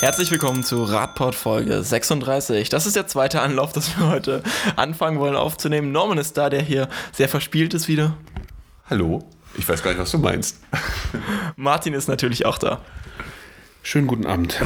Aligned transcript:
Herzlich 0.00 0.30
willkommen 0.30 0.62
zu 0.62 0.84
Radport 0.84 1.34
Folge 1.34 1.82
36. 1.82 2.68
Das 2.68 2.86
ist 2.86 2.94
der 2.94 3.08
zweite 3.08 3.40
Anlauf, 3.40 3.72
dass 3.72 3.98
wir 3.98 4.08
heute 4.08 4.44
anfangen 4.76 5.18
wollen 5.18 5.34
aufzunehmen. 5.34 5.90
Norman 5.90 6.18
ist 6.18 6.38
da, 6.38 6.50
der 6.50 6.62
hier 6.62 6.88
sehr 7.10 7.28
verspielt 7.28 7.74
ist 7.74 7.88
wieder. 7.88 8.16
Hallo? 8.88 9.28
Ich 9.56 9.68
weiß 9.68 9.82
gar 9.82 9.90
nicht, 9.90 9.98
was 9.98 10.12
du 10.12 10.18
meinst. 10.18 10.60
Martin 11.56 11.94
ist 11.94 12.06
natürlich 12.06 12.46
auch 12.46 12.58
da. 12.58 12.80
Schönen 13.82 14.06
guten 14.06 14.24
Abend. 14.24 14.60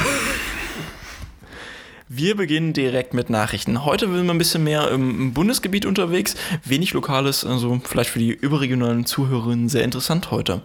Wir 2.11 2.37
beginnen 2.37 2.75
direkt 2.75 3.14
mit 3.14 3.30
Nachrichten. 3.30 3.87
Heute 3.87 4.12
sind 4.12 4.27
wir 4.27 4.35
ein 4.35 4.39
bisschen 4.39 4.64
mehr 4.64 4.91
im 4.91 5.33
Bundesgebiet 5.33 5.87
unterwegs. 5.87 6.37
Wenig 6.62 6.93
Lokales, 6.93 7.46
also 7.46 7.80
vielleicht 7.83 8.11
für 8.11 8.19
die 8.19 8.33
überregionalen 8.33 9.07
Zuhörerinnen 9.07 9.71
sehr 9.71 9.83
interessant 9.83 10.30
heute. 10.30 10.61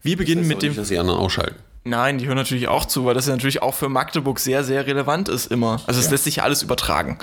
Wir 0.00 0.16
beginnen 0.16 0.46
mit 0.46 0.62
dem. 0.62 0.68
Nicht, 0.68 0.78
dass 0.78 0.88
die 0.88 0.98
anderen 0.98 1.18
ausschalten. 1.18 1.56
Nein, 1.84 2.18
die 2.18 2.26
hören 2.26 2.36
natürlich 2.36 2.68
auch 2.68 2.84
zu, 2.84 3.04
weil 3.06 3.14
das 3.14 3.26
ja 3.26 3.32
natürlich 3.32 3.62
auch 3.62 3.74
für 3.74 3.88
Magdeburg 3.88 4.38
sehr, 4.38 4.64
sehr 4.64 4.86
relevant 4.86 5.28
ist 5.28 5.46
immer. 5.46 5.80
Also 5.86 5.98
es 6.00 6.06
Ja. 6.06 6.12
lässt 6.12 6.24
sich 6.24 6.36
ja 6.36 6.42
alles 6.44 6.62
übertragen. 6.62 7.18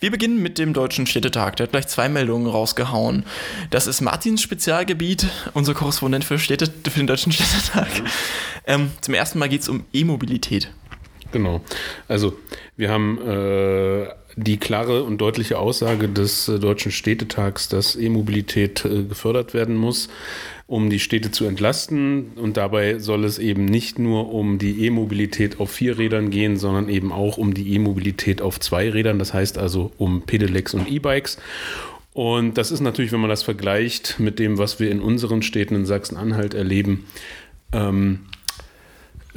Wir 0.00 0.12
beginnen 0.12 0.40
mit 0.40 0.58
dem 0.58 0.74
Deutschen 0.74 1.06
Städtetag. 1.06 1.56
Der 1.56 1.64
hat 1.64 1.72
gleich 1.72 1.88
zwei 1.88 2.08
Meldungen 2.08 2.46
rausgehauen. 2.46 3.24
Das 3.70 3.88
ist 3.88 4.00
Martins 4.00 4.42
Spezialgebiet, 4.42 5.26
unser 5.54 5.74
Korrespondent 5.74 6.24
für, 6.24 6.38
Städte, 6.38 6.66
für 6.88 7.00
den 7.00 7.06
Deutschen 7.08 7.32
Städtetag. 7.32 7.88
Ähm, 8.70 8.90
zum 9.00 9.14
ersten 9.14 9.38
Mal 9.38 9.48
geht 9.48 9.62
es 9.62 9.68
um 9.70 9.86
E-Mobilität. 9.94 10.70
Genau. 11.32 11.62
Also 12.06 12.36
wir 12.76 12.90
haben 12.90 13.16
äh, 13.26 14.08
die 14.36 14.58
klare 14.58 15.04
und 15.04 15.16
deutliche 15.18 15.58
Aussage 15.58 16.06
des 16.10 16.48
äh, 16.48 16.58
Deutschen 16.58 16.92
Städtetags, 16.92 17.70
dass 17.70 17.96
E-Mobilität 17.96 18.84
äh, 18.84 19.04
gefördert 19.04 19.54
werden 19.54 19.74
muss, 19.74 20.08
um 20.68 20.90
die 20.90 21.00
Städte 21.00 21.32
zu 21.32 21.46
entlasten. 21.46 22.32
Und 22.36 22.58
dabei 22.58 22.98
soll 22.98 23.24
es 23.24 23.38
eben 23.38 23.64
nicht 23.64 23.98
nur 23.98 24.32
um 24.32 24.58
die 24.58 24.84
E-Mobilität 24.84 25.58
auf 25.58 25.70
vier 25.70 25.98
Rädern 25.98 26.30
gehen, 26.30 26.58
sondern 26.58 26.90
eben 26.90 27.10
auch 27.10 27.38
um 27.38 27.54
die 27.54 27.72
E-Mobilität 27.72 28.42
auf 28.42 28.60
zwei 28.60 28.90
Rädern. 28.90 29.18
Das 29.18 29.32
heißt 29.32 29.58
also 29.58 29.90
um 29.96 30.22
Pedelecs 30.22 30.74
und 30.74 30.88
E-Bikes. 30.88 31.38
Und 32.12 32.58
das 32.58 32.70
ist 32.70 32.80
natürlich, 32.80 33.12
wenn 33.12 33.20
man 33.20 33.30
das 33.30 33.42
vergleicht 33.42 34.20
mit 34.20 34.38
dem, 34.38 34.58
was 34.58 34.78
wir 34.78 34.90
in 34.90 35.00
unseren 35.00 35.40
Städten 35.40 35.74
in 35.74 35.86
Sachsen-Anhalt 35.86 36.52
erleben, 36.52 37.06
ähm, 37.72 38.26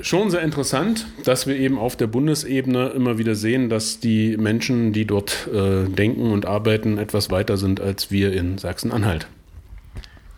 schon 0.02 0.32
sehr 0.32 0.42
interessant, 0.42 1.06
dass 1.24 1.48
wir 1.48 1.56
eben 1.56 1.78
auf 1.78 1.96
der 1.96 2.08
Bundesebene 2.08 2.90
immer 2.90 3.18
wieder 3.18 3.36
sehen, 3.36 3.70
dass 3.70 4.02
die 4.02 4.36
Menschen, 4.36 4.92
die 4.92 5.06
dort 5.06 5.48
äh, 5.54 5.88
denken 5.88 6.32
und 6.32 6.46
arbeiten, 6.46 6.98
etwas 6.98 7.32
weiter 7.32 7.56
sind 7.56 7.80
als 7.80 8.12
wir 8.12 8.34
in 8.34 8.58
Sachsen-Anhalt. 8.58 9.28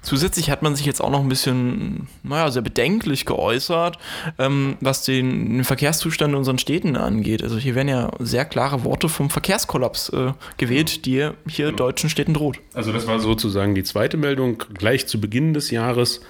Zusätzlich 0.04 0.52
hat 0.52 0.62
man 0.62 0.76
sich 0.76 0.86
jetzt 0.86 1.02
auch 1.02 1.09
noch 1.09 1.22
ein 1.22 1.30
bisschen, 1.30 2.08
naja, 2.23 2.52
sehr 2.52 2.62
bedenklich 2.62 3.26
geäußert, 3.26 3.98
ähm, 4.38 4.76
was 4.82 5.04
den, 5.04 5.58
den 5.58 5.64
Verkehrszustand 5.64 6.34
in 6.34 6.38
unseren 6.38 6.59
Städten 6.59 6.98
angeht. 6.98 7.42
Also 7.42 7.58
hier 7.58 7.73
werden 7.73 7.88
ja 7.88 8.12
sehr 8.20 8.44
klare 8.44 8.84
Worte 8.84 9.08
vom 9.08 9.30
Verkehrskollaps 9.30 10.09
äh, 10.09 10.34
gewählt, 10.58 11.06
die 11.06 11.30
hier 11.48 11.72
deutschen 11.72 12.09
Städten 12.09 12.34
droht. 12.34 12.59
Also 12.74 12.92
das 12.92 13.08
war 13.08 13.20
sozusagen 13.20 13.76
die 13.76 13.84
zweite 13.84 14.18
Meldung 14.18 14.62
gleich 14.74 15.08
zu 15.08 15.22
Beginn 15.22 15.54
des 15.54 15.72
Jahres. 15.72 16.22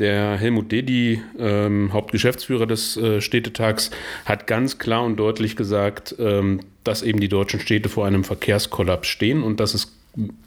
Der 0.00 0.36
Helmut 0.36 0.72
Dedi, 0.72 1.22
ähm, 1.38 1.92
Hauptgeschäftsführer 1.92 2.66
des 2.66 2.96
äh, 2.96 3.20
Städtetags, 3.20 3.92
hat 4.24 4.48
ganz 4.48 4.80
klar 4.80 5.04
und 5.04 5.16
deutlich 5.16 5.54
gesagt, 5.54 6.16
ähm, 6.18 6.60
dass 6.82 7.02
eben 7.02 7.20
die 7.20 7.28
deutschen 7.28 7.60
Städte 7.60 7.88
vor 7.88 8.04
einem 8.04 8.24
Verkehrskollaps 8.24 9.06
stehen 9.06 9.44
und 9.44 9.60
dass 9.60 9.72
es 9.72 9.92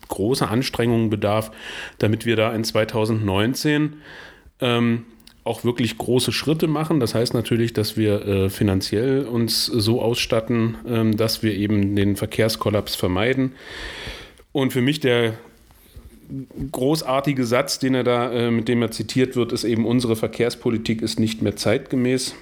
große 0.07 0.47
Anstrengungen 0.47 1.09
bedarf, 1.09 1.51
damit 1.99 2.25
wir 2.25 2.35
da 2.35 2.53
in 2.53 2.63
2019 2.63 3.93
ähm, 4.61 5.05
auch 5.43 5.63
wirklich 5.63 5.97
große 5.97 6.31
Schritte 6.31 6.67
machen. 6.67 6.99
Das 6.99 7.15
heißt 7.15 7.33
natürlich, 7.33 7.73
dass 7.73 7.97
wir 7.97 8.25
äh, 8.25 8.49
finanziell 8.49 9.25
uns 9.25 9.65
so 9.65 10.01
ausstatten, 10.01 10.77
ähm, 10.87 11.17
dass 11.17 11.41
wir 11.41 11.55
eben 11.55 11.95
den 11.95 12.15
Verkehrskollaps 12.15 12.95
vermeiden. 12.95 13.53
Und 14.51 14.73
für 14.73 14.81
mich 14.81 14.99
der 14.99 15.33
großartige 16.71 17.45
Satz, 17.45 17.79
den 17.79 17.95
er 17.95 18.03
da, 18.03 18.31
äh, 18.31 18.51
mit 18.51 18.67
dem 18.67 18.81
er 18.81 18.91
zitiert 18.91 19.35
wird, 19.35 19.53
ist 19.53 19.63
eben, 19.63 19.85
unsere 19.85 20.15
Verkehrspolitik 20.15 21.01
ist 21.01 21.19
nicht 21.19 21.41
mehr 21.41 21.55
zeitgemäß. 21.55 22.35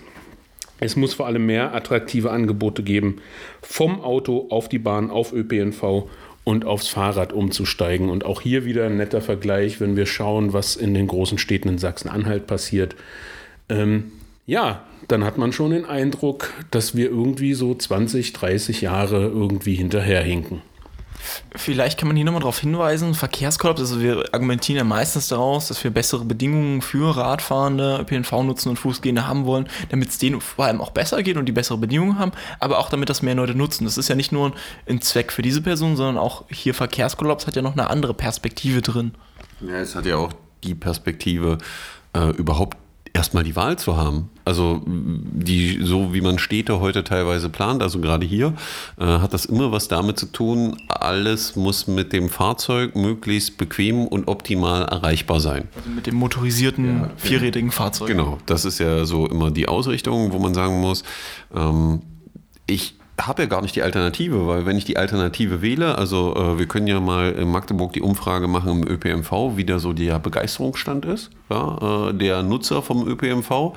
Es 0.79 0.95
muss 0.95 1.13
vor 1.13 1.25
allem 1.27 1.45
mehr 1.45 1.73
attraktive 1.73 2.31
Angebote 2.31 2.83
geben, 2.83 3.21
vom 3.61 4.01
Auto 4.01 4.47
auf 4.49 4.67
die 4.67 4.79
Bahn, 4.79 5.09
auf 5.09 5.31
ÖPNV 5.31 6.09
und 6.45 6.63
aufs 6.63 6.87
Fahrrad 6.87 7.33
umzusteigen. 7.33 8.09
Und 8.09 8.23
auch 8.23 8.39
hier 8.39 8.63
wieder 8.63 8.85
ein 8.85 8.95
netter 8.95 9.19
Vergleich, 9.19 9.81
wenn 9.81 9.97
wir 9.97 10.05
schauen, 10.05 10.53
was 10.53 10.77
in 10.77 10.93
den 10.93 11.07
großen 11.07 11.37
Städten 11.37 11.67
in 11.67 11.77
Sachsen-Anhalt 11.77 12.47
passiert. 12.47 12.95
Ähm, 13.67 14.13
ja, 14.45 14.85
dann 15.07 15.25
hat 15.25 15.37
man 15.37 15.51
schon 15.51 15.71
den 15.71 15.85
Eindruck, 15.85 16.53
dass 16.71 16.95
wir 16.95 17.09
irgendwie 17.09 17.55
so 17.55 17.75
20, 17.75 18.31
30 18.31 18.81
Jahre 18.81 19.23
irgendwie 19.23 19.75
hinterherhinken. 19.75 20.61
Vielleicht 21.55 21.97
kann 21.97 22.07
man 22.07 22.15
hier 22.15 22.25
nochmal 22.25 22.41
darauf 22.41 22.59
hinweisen, 22.59 23.13
Verkehrskollaps, 23.13 23.79
also 23.79 24.01
wir 24.01 24.25
argumentieren 24.33 24.77
ja 24.77 24.83
meistens 24.83 25.27
daraus, 25.27 25.67
dass 25.67 25.83
wir 25.83 25.91
bessere 25.91 26.25
Bedingungen 26.25 26.81
für 26.81 27.15
Radfahrende, 27.15 27.99
ÖPNV-Nutzen 28.01 28.69
und 28.69 28.77
Fußgehende 28.77 29.27
haben 29.27 29.45
wollen, 29.45 29.67
damit 29.89 30.09
es 30.09 30.17
denen 30.17 30.41
vor 30.41 30.65
allem 30.65 30.81
auch 30.81 30.91
besser 30.91 31.23
geht 31.23 31.37
und 31.37 31.45
die 31.45 31.51
bessere 31.51 31.77
Bedingungen 31.77 32.19
haben, 32.19 32.31
aber 32.59 32.79
auch 32.79 32.89
damit 32.89 33.09
das 33.09 33.21
mehr 33.21 33.35
Leute 33.35 33.55
nutzen. 33.55 33.85
Das 33.85 33.97
ist 33.97 34.07
ja 34.07 34.15
nicht 34.15 34.31
nur 34.31 34.53
ein 34.87 35.01
Zweck 35.01 35.31
für 35.31 35.41
diese 35.41 35.61
Person, 35.61 35.95
sondern 35.95 36.17
auch 36.17 36.45
hier 36.49 36.73
Verkehrskollaps 36.73 37.47
hat 37.47 37.55
ja 37.55 37.61
noch 37.61 37.73
eine 37.73 37.89
andere 37.89 38.13
Perspektive 38.13 38.81
drin. 38.81 39.13
Ja, 39.61 39.75
es 39.77 39.95
hat 39.95 40.05
ja 40.05 40.17
auch 40.17 40.33
die 40.63 40.75
Perspektive, 40.75 41.57
äh, 42.13 42.29
überhaupt 42.31 42.77
erstmal 43.15 43.45
die 43.45 43.55
Wahl 43.55 43.79
zu 43.79 43.95
haben. 43.95 44.29
Also 44.43 44.81
die, 44.85 45.79
so 45.81 46.13
wie 46.13 46.19
man 46.19 46.37
Städte 46.37 46.81
heute 46.81 47.03
teilweise 47.03 47.49
plant, 47.49 47.81
also 47.81 47.99
gerade 47.99 48.25
hier, 48.25 48.53
äh, 48.99 49.05
hat 49.05 49.33
das 49.33 49.45
immer 49.45 49.71
was 49.71 49.87
damit 49.87 50.19
zu 50.19 50.25
tun, 50.27 50.77
alles 50.89 51.55
muss 51.55 51.87
mit 51.87 52.11
dem 52.11 52.29
Fahrzeug 52.29 52.95
möglichst 52.95 53.57
bequem 53.57 54.05
und 54.05 54.27
optimal 54.27 54.83
erreichbar 54.83 55.39
sein. 55.39 55.69
Also 55.77 55.89
mit 55.89 56.07
dem 56.07 56.15
motorisierten, 56.15 57.09
vierrädigen 57.15 57.71
Fahrzeug. 57.71 58.09
Genau, 58.09 58.37
das 58.45 58.65
ist 58.65 58.79
ja 58.79 59.05
so 59.05 59.27
immer 59.27 59.49
die 59.49 59.69
Ausrichtung, 59.69 60.33
wo 60.33 60.39
man 60.39 60.53
sagen 60.53 60.81
muss, 60.81 61.03
ähm, 61.55 62.01
ich 62.67 62.95
habe 63.21 63.43
ja 63.43 63.47
gar 63.47 63.61
nicht 63.61 63.75
die 63.75 63.81
Alternative, 63.81 64.45
weil 64.45 64.65
wenn 64.65 64.77
ich 64.77 64.83
die 64.83 64.97
Alternative 64.97 65.61
wähle, 65.61 65.97
also 65.97 66.35
äh, 66.35 66.59
wir 66.59 66.65
können 66.67 66.85
ja 66.87 66.99
mal 66.99 67.31
in 67.31 67.49
Magdeburg 67.49 67.93
die 67.93 68.01
Umfrage 68.01 68.47
machen 68.49 68.83
im 68.83 68.87
ÖPNV, 68.87 69.55
wie 69.55 69.63
da 69.63 69.79
so 69.79 69.93
der 69.93 70.19
Begeisterungsstand 70.19 71.05
ist, 71.05 71.29
ja, 71.49 72.09
äh, 72.09 72.13
der 72.13 72.43
Nutzer 72.43 72.81
vom 72.81 73.07
ÖPNV, 73.07 73.73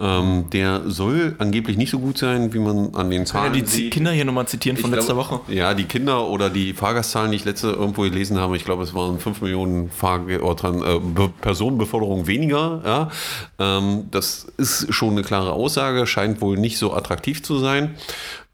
ähm, 0.00 0.44
der 0.52 0.82
soll 0.86 1.34
angeblich 1.38 1.76
nicht 1.76 1.90
so 1.90 1.98
gut 1.98 2.16
sein, 2.16 2.54
wie 2.54 2.60
man 2.60 2.94
an 2.94 3.10
den 3.10 3.20
Ja, 3.20 3.26
Zahlen 3.26 3.52
die 3.52 3.64
Z- 3.64 3.74
sieht. 3.74 3.92
Kinder 3.92 4.10
hier 4.12 4.24
nochmal 4.24 4.46
zitieren 4.48 4.78
von 4.78 4.88
Ich 4.90 4.96
letzter 4.96 5.14
glaube, 5.14 5.30
Woche. 5.42 5.52
Ja, 5.52 5.74
die 5.74 5.84
Kinder 5.84 6.26
oder 6.28 6.48
die 6.48 6.72
Fahrgastzahlen, 6.72 7.30
die 7.32 7.36
ich 7.36 7.44
letzte 7.44 7.68
irgendwo 7.70 8.02
gelesen 8.02 8.38
habe, 8.38 8.56
ich 8.56 8.64
glaube, 8.64 8.82
es 8.84 8.94
waren 8.94 9.18
5 9.18 9.42
Millionen 9.42 9.90
oder, 10.00 10.56
Tran- 10.56 10.82
äh, 10.82 10.98
Be 11.00 11.28
Personenbeförderung 11.40 12.26
weniger. 12.26 12.80
Ja. 12.86 13.10
Ähm, 13.58 14.04
das 14.10 14.46
ist 14.56 14.94
schon 14.94 15.10
eine 15.10 15.22
klare 15.22 15.52
Aussage, 15.52 16.06
scheint 16.06 16.40
wohl 16.40 16.56
nicht 16.56 16.78
so 16.78 16.94
attraktiv 16.94 17.42
zu 17.42 17.58
sein. 17.58 17.96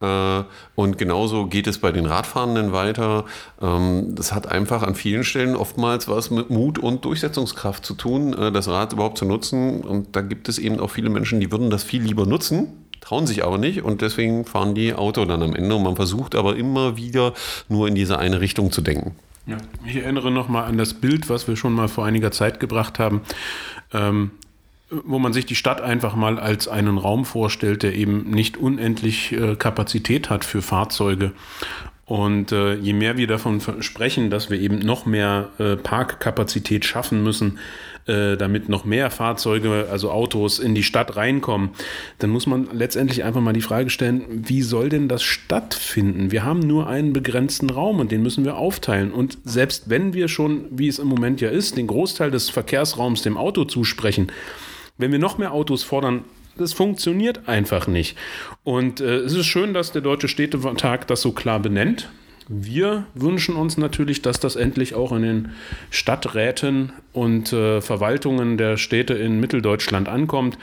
Äh, 0.04 0.44
und 0.74 0.98
genauso 0.98 1.46
geht 1.46 1.66
es 1.66 1.78
bei 1.78 1.92
den 1.92 2.06
Radfahrenden 2.06 2.72
weiter. 2.72 3.24
Ähm, 3.60 4.14
das 4.14 4.32
hat 4.32 4.50
einfach 4.50 4.82
an 4.82 4.94
vielen 4.94 5.24
Stellen 5.24 5.56
oftmals 5.56 6.08
was 6.08 6.30
mit 6.30 6.50
Mut 6.50 6.78
und 6.78 7.04
Durchsetzungskraft 7.04 7.84
zu 7.84 7.94
tun, 7.94 8.32
äh, 8.34 8.52
das 8.52 8.68
Rad 8.68 8.92
überhaupt 8.92 9.18
zu 9.18 9.24
nutzen. 9.24 9.80
Und 9.80 10.14
da 10.16 10.20
gibt 10.20 10.48
es 10.48 10.58
eben 10.58 10.80
auch 10.80 10.90
viele 10.90 11.10
Menschen, 11.10 11.40
die 11.40 11.50
würden 11.50 11.70
das 11.70 11.84
viel 11.84 12.02
lieber 12.02 12.26
nutzen, 12.26 12.68
trauen 13.00 13.26
sich 13.26 13.44
aber 13.44 13.58
nicht 13.58 13.82
und 13.82 14.00
deswegen 14.00 14.44
fahren 14.44 14.74
die 14.74 14.94
Auto 14.94 15.24
dann 15.24 15.42
am 15.42 15.54
Ende. 15.54 15.74
Und 15.74 15.82
man 15.82 15.96
versucht 15.96 16.34
aber 16.34 16.56
immer 16.56 16.96
wieder 16.96 17.32
nur 17.68 17.88
in 17.88 17.94
diese 17.94 18.18
eine 18.18 18.40
Richtung 18.40 18.72
zu 18.72 18.80
denken. 18.80 19.14
Ja, 19.46 19.58
ich 19.86 19.96
erinnere 19.96 20.30
nochmal 20.30 20.64
an 20.64 20.78
das 20.78 20.94
Bild, 20.94 21.28
was 21.28 21.46
wir 21.46 21.56
schon 21.56 21.74
mal 21.74 21.88
vor 21.88 22.06
einiger 22.06 22.30
Zeit 22.30 22.60
gebracht 22.60 22.98
haben, 22.98 23.20
ähm, 23.92 24.30
wo 24.90 25.18
man 25.18 25.32
sich 25.32 25.46
die 25.46 25.54
Stadt 25.54 25.80
einfach 25.80 26.14
mal 26.14 26.38
als 26.38 26.68
einen 26.68 26.98
Raum 26.98 27.24
vorstellt, 27.24 27.82
der 27.82 27.94
eben 27.94 28.30
nicht 28.30 28.56
unendlich 28.56 29.32
äh, 29.32 29.56
Kapazität 29.56 30.30
hat 30.30 30.44
für 30.44 30.62
Fahrzeuge. 30.62 31.32
Und 32.06 32.52
äh, 32.52 32.74
je 32.74 32.92
mehr 32.92 33.16
wir 33.16 33.26
davon 33.26 33.62
sprechen, 33.80 34.28
dass 34.28 34.50
wir 34.50 34.60
eben 34.60 34.78
noch 34.80 35.06
mehr 35.06 35.48
äh, 35.58 35.76
Parkkapazität 35.76 36.84
schaffen 36.84 37.22
müssen, 37.22 37.58
äh, 38.06 38.36
damit 38.36 38.68
noch 38.68 38.84
mehr 38.84 39.10
Fahrzeuge, 39.10 39.86
also 39.90 40.10
Autos 40.10 40.58
in 40.58 40.74
die 40.74 40.82
Stadt 40.82 41.16
reinkommen, 41.16 41.70
dann 42.18 42.28
muss 42.28 42.46
man 42.46 42.68
letztendlich 42.72 43.24
einfach 43.24 43.40
mal 43.40 43.54
die 43.54 43.62
Frage 43.62 43.88
stellen, 43.88 44.24
wie 44.28 44.60
soll 44.60 44.90
denn 44.90 45.08
das 45.08 45.22
stattfinden? 45.22 46.30
Wir 46.30 46.44
haben 46.44 46.60
nur 46.60 46.86
einen 46.86 47.14
begrenzten 47.14 47.70
Raum 47.70 48.00
und 48.00 48.12
den 48.12 48.22
müssen 48.22 48.44
wir 48.44 48.58
aufteilen. 48.58 49.10
Und 49.10 49.38
selbst 49.44 49.88
wenn 49.88 50.12
wir 50.12 50.28
schon, 50.28 50.66
wie 50.70 50.88
es 50.88 50.98
im 50.98 51.08
Moment 51.08 51.40
ja 51.40 51.48
ist, 51.48 51.78
den 51.78 51.86
Großteil 51.86 52.30
des 52.30 52.50
Verkehrsraums 52.50 53.22
dem 53.22 53.38
Auto 53.38 53.64
zusprechen, 53.64 54.30
wenn 54.98 55.12
wir 55.12 55.18
noch 55.18 55.38
mehr 55.38 55.52
Autos 55.52 55.82
fordern, 55.82 56.24
das 56.56 56.72
funktioniert 56.72 57.48
einfach 57.48 57.86
nicht. 57.86 58.16
Und 58.62 59.00
äh, 59.00 59.16
es 59.16 59.32
ist 59.34 59.46
schön, 59.46 59.74
dass 59.74 59.92
der 59.92 60.02
Deutsche 60.02 60.28
Städtetag 60.28 61.06
das 61.06 61.22
so 61.22 61.32
klar 61.32 61.58
benennt. 61.60 62.10
Wir 62.46 63.06
wünschen 63.14 63.56
uns 63.56 63.78
natürlich, 63.78 64.20
dass 64.20 64.38
das 64.38 64.54
endlich 64.54 64.94
auch 64.94 65.12
in 65.12 65.22
den 65.22 65.52
Stadträten 65.90 66.92
und 67.14 67.52
äh, 67.54 67.80
Verwaltungen 67.80 68.58
der 68.58 68.76
Städte 68.76 69.14
in 69.14 69.40
Mitteldeutschland 69.40 70.10
ankommt. 70.10 70.58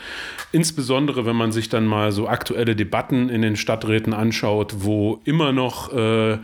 Insbesondere, 0.51 1.25
wenn 1.25 1.35
man 1.35 1.51
sich 1.51 1.69
dann 1.69 1.87
mal 1.87 2.11
so 2.11 2.27
aktuelle 2.27 2.75
Debatten 2.75 3.29
in 3.29 3.41
den 3.41 3.55
Stadträten 3.55 4.13
anschaut, 4.13 4.75
wo 4.77 5.21
immer 5.25 5.53
noch 5.53 5.91
äh, 5.91 6.37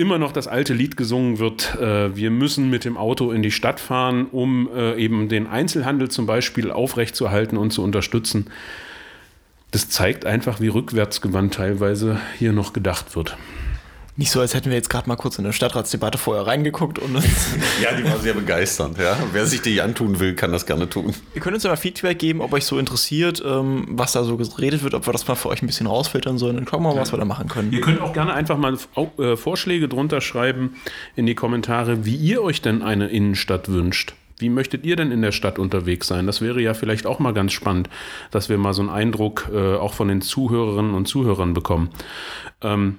immer 0.00 0.18
noch 0.18 0.32
das 0.32 0.48
alte 0.48 0.72
Lied 0.72 0.96
gesungen 0.96 1.38
wird, 1.38 1.76
äh, 1.76 2.16
wir 2.16 2.30
müssen 2.30 2.70
mit 2.70 2.86
dem 2.86 2.96
Auto 2.96 3.32
in 3.32 3.42
die 3.42 3.50
Stadt 3.50 3.78
fahren, 3.78 4.26
um 4.32 4.68
äh, 4.74 4.96
eben 4.96 5.28
den 5.28 5.46
Einzelhandel 5.46 6.10
zum 6.10 6.24
Beispiel 6.24 6.70
aufrechtzuerhalten 6.70 7.58
und 7.58 7.70
zu 7.70 7.84
unterstützen. 7.84 8.46
Das 9.72 9.90
zeigt 9.90 10.24
einfach, 10.24 10.58
wie 10.58 10.68
rückwärtsgewandt 10.68 11.54
teilweise 11.54 12.18
hier 12.38 12.52
noch 12.52 12.72
gedacht 12.72 13.14
wird. 13.14 13.36
Nicht 14.16 14.30
so, 14.30 14.40
als 14.40 14.54
hätten 14.54 14.66
wir 14.70 14.76
jetzt 14.76 14.90
gerade 14.90 15.08
mal 15.08 15.16
kurz 15.16 15.38
in 15.38 15.44
eine 15.44 15.52
Stadtratsdebatte 15.52 16.18
vorher 16.18 16.46
reingeguckt 16.46 16.98
und 16.98 17.14
uns 17.14 17.24
Ja, 17.82 17.94
die 17.94 18.04
war 18.04 18.18
sehr 18.18 18.34
begeisternd. 18.34 18.98
Ja. 18.98 19.16
Wer 19.32 19.46
sich 19.46 19.62
die 19.62 19.80
antun 19.80 20.20
will, 20.20 20.34
kann 20.34 20.52
das 20.52 20.66
gerne 20.66 20.88
tun. 20.88 21.14
Ihr 21.34 21.40
könnt 21.40 21.54
uns 21.54 21.64
ja 21.64 21.70
mal 21.70 21.76
Feedback 21.76 22.18
geben, 22.18 22.40
ob 22.40 22.52
euch 22.52 22.64
so 22.64 22.78
interessiert, 22.78 23.42
ähm, 23.46 23.86
was 23.88 24.12
da 24.12 24.24
so 24.24 24.36
geredet 24.36 24.82
wird, 24.82 24.94
ob 24.94 25.06
wir 25.06 25.12
das 25.12 25.26
mal 25.26 25.36
für 25.36 25.48
euch 25.48 25.62
ein 25.62 25.66
bisschen 25.66 25.86
rausfiltern 25.86 26.38
sollen. 26.38 26.56
Dann 26.56 26.64
gucken 26.64 26.84
wir 26.84 26.94
mal, 26.94 27.00
was 27.00 27.12
wir 27.12 27.18
da 27.18 27.24
machen 27.24 27.48
können. 27.48 27.72
Ihr 27.72 27.80
könnt 27.80 28.00
auch 28.00 28.12
gerne 28.12 28.34
einfach 28.34 28.58
mal 28.58 28.76
äh, 29.18 29.36
Vorschläge 29.36 29.88
drunter 29.88 30.20
schreiben 30.20 30.76
in 31.16 31.26
die 31.26 31.34
Kommentare, 31.34 32.04
wie 32.04 32.16
ihr 32.16 32.42
euch 32.42 32.60
denn 32.62 32.82
eine 32.82 33.08
Innenstadt 33.08 33.68
wünscht. 33.68 34.14
Wie 34.40 34.48
möchtet 34.48 34.86
ihr 34.86 34.96
denn 34.96 35.12
in 35.12 35.22
der 35.22 35.32
Stadt 35.32 35.58
unterwegs 35.58 36.06
sein? 36.06 36.26
Das 36.26 36.40
wäre 36.40 36.60
ja 36.60 36.74
vielleicht 36.74 37.06
auch 37.06 37.18
mal 37.18 37.34
ganz 37.34 37.52
spannend, 37.52 37.90
dass 38.30 38.48
wir 38.48 38.56
mal 38.58 38.72
so 38.72 38.80
einen 38.82 38.90
Eindruck 38.90 39.50
äh, 39.52 39.74
auch 39.76 39.92
von 39.92 40.08
den 40.08 40.22
Zuhörerinnen 40.22 40.94
und 40.94 41.06
Zuhörern 41.06 41.52
bekommen. 41.52 41.90
Ähm, 42.62 42.96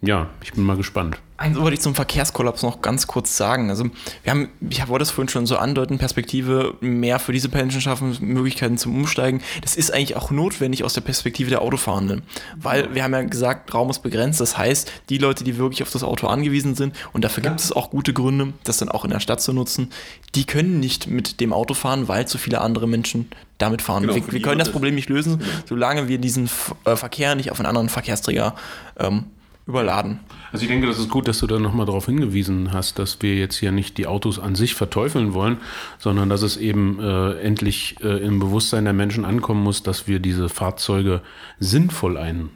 ja, 0.00 0.28
ich 0.44 0.52
bin 0.52 0.62
mal 0.62 0.76
gespannt. 0.76 1.18
Eins 1.38 1.56
wollte 1.56 1.74
ich 1.74 1.80
zum 1.80 1.94
Verkehrskollaps 1.94 2.62
noch 2.62 2.82
ganz 2.82 3.08
kurz 3.08 3.36
sagen. 3.36 3.70
Also, 3.70 3.84
wir 4.22 4.30
haben, 4.30 4.48
ich 4.70 4.86
wollte 4.86 5.02
es 5.02 5.10
vorhin 5.10 5.28
schon 5.28 5.46
so 5.46 5.56
andeuten, 5.56 5.98
Perspektive 5.98 6.74
mehr 6.80 7.18
für 7.18 7.32
diese 7.32 7.48
Menschen 7.48 7.80
schaffen, 7.80 8.16
Möglichkeiten 8.20 8.78
zum 8.78 8.94
Umsteigen. 8.94 9.40
Das 9.60 9.76
ist 9.76 9.92
eigentlich 9.92 10.16
auch 10.16 10.30
notwendig 10.30 10.84
aus 10.84 10.94
der 10.94 11.00
Perspektive 11.00 11.50
der 11.50 11.62
Autofahrenden. 11.62 12.22
Weil 12.56 12.94
wir 12.94 13.02
haben 13.02 13.12
ja 13.12 13.22
gesagt, 13.22 13.74
Raum 13.74 13.90
ist 13.90 14.00
begrenzt. 14.00 14.40
Das 14.40 14.56
heißt, 14.56 14.90
die 15.08 15.18
Leute, 15.18 15.42
die 15.42 15.58
wirklich 15.58 15.82
auf 15.82 15.90
das 15.90 16.04
Auto 16.04 16.28
angewiesen 16.28 16.76
sind, 16.76 16.94
und 17.12 17.24
dafür 17.24 17.42
ja. 17.42 17.50
gibt 17.50 17.60
es 17.60 17.72
auch 17.72 17.90
gute 17.90 18.12
Gründe, 18.12 18.52
das 18.62 18.78
dann 18.78 18.88
auch 18.88 19.04
in 19.04 19.10
der 19.10 19.20
Stadt 19.20 19.40
zu 19.40 19.52
nutzen, 19.52 19.90
die 20.36 20.44
können 20.44 20.78
nicht 20.78 21.08
mit 21.08 21.40
dem 21.40 21.52
Auto 21.52 21.74
fahren, 21.74 22.06
weil 22.06 22.26
zu 22.26 22.38
viele 22.38 22.60
andere 22.60 22.86
Menschen 22.86 23.30
damit 23.58 23.82
fahren. 23.82 24.02
Genau, 24.02 24.14
wir, 24.14 24.32
wir 24.32 24.42
können 24.42 24.60
das 24.60 24.70
Problem 24.70 24.94
nicht 24.94 25.08
lösen, 25.08 25.38
genau. 25.38 25.50
solange 25.66 26.08
wir 26.08 26.18
diesen 26.18 26.48
äh, 26.84 26.94
Verkehr 26.94 27.34
nicht 27.34 27.50
auf 27.50 27.58
einen 27.58 27.66
anderen 27.66 27.88
Verkehrsträger 27.88 28.54
ähm, 28.98 29.26
überladen. 29.68 30.20
Also 30.50 30.62
ich 30.62 30.70
denke, 30.70 30.86
das 30.86 30.98
ist 30.98 31.10
gut, 31.10 31.28
dass 31.28 31.38
du 31.38 31.46
da 31.46 31.58
nochmal 31.58 31.84
darauf 31.84 32.06
hingewiesen 32.06 32.72
hast, 32.72 32.98
dass 32.98 33.20
wir 33.20 33.36
jetzt 33.36 33.56
hier 33.56 33.70
nicht 33.70 33.98
die 33.98 34.06
Autos 34.06 34.38
an 34.38 34.54
sich 34.54 34.74
verteufeln 34.74 35.34
wollen, 35.34 35.58
sondern 35.98 36.30
dass 36.30 36.40
es 36.40 36.56
eben 36.56 36.98
äh, 37.00 37.32
endlich 37.34 37.96
äh, 38.02 38.24
im 38.24 38.38
Bewusstsein 38.38 38.84
der 38.84 38.94
Menschen 38.94 39.26
ankommen 39.26 39.62
muss, 39.62 39.82
dass 39.82 40.08
wir 40.08 40.20
diese 40.20 40.48
Fahrzeuge 40.48 41.20
sinnvoll 41.60 42.16
ein, 42.16 42.48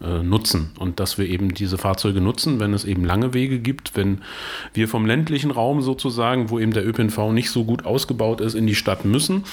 äh, 0.00 0.22
nutzen 0.22 0.70
und 0.78 1.00
dass 1.00 1.18
wir 1.18 1.28
eben 1.28 1.52
diese 1.52 1.76
Fahrzeuge 1.76 2.22
nutzen, 2.22 2.60
wenn 2.60 2.72
es 2.72 2.86
eben 2.86 3.04
lange 3.04 3.34
Wege 3.34 3.58
gibt, 3.58 3.94
wenn 3.94 4.22
wir 4.72 4.88
vom 4.88 5.04
ländlichen 5.04 5.50
Raum 5.50 5.82
sozusagen, 5.82 6.48
wo 6.48 6.58
eben 6.58 6.72
der 6.72 6.86
ÖPNV 6.86 7.30
nicht 7.32 7.50
so 7.50 7.64
gut 7.64 7.84
ausgebaut 7.84 8.40
ist, 8.40 8.54
in 8.54 8.66
die 8.66 8.74
Stadt 8.74 9.04
müssen, 9.04 9.44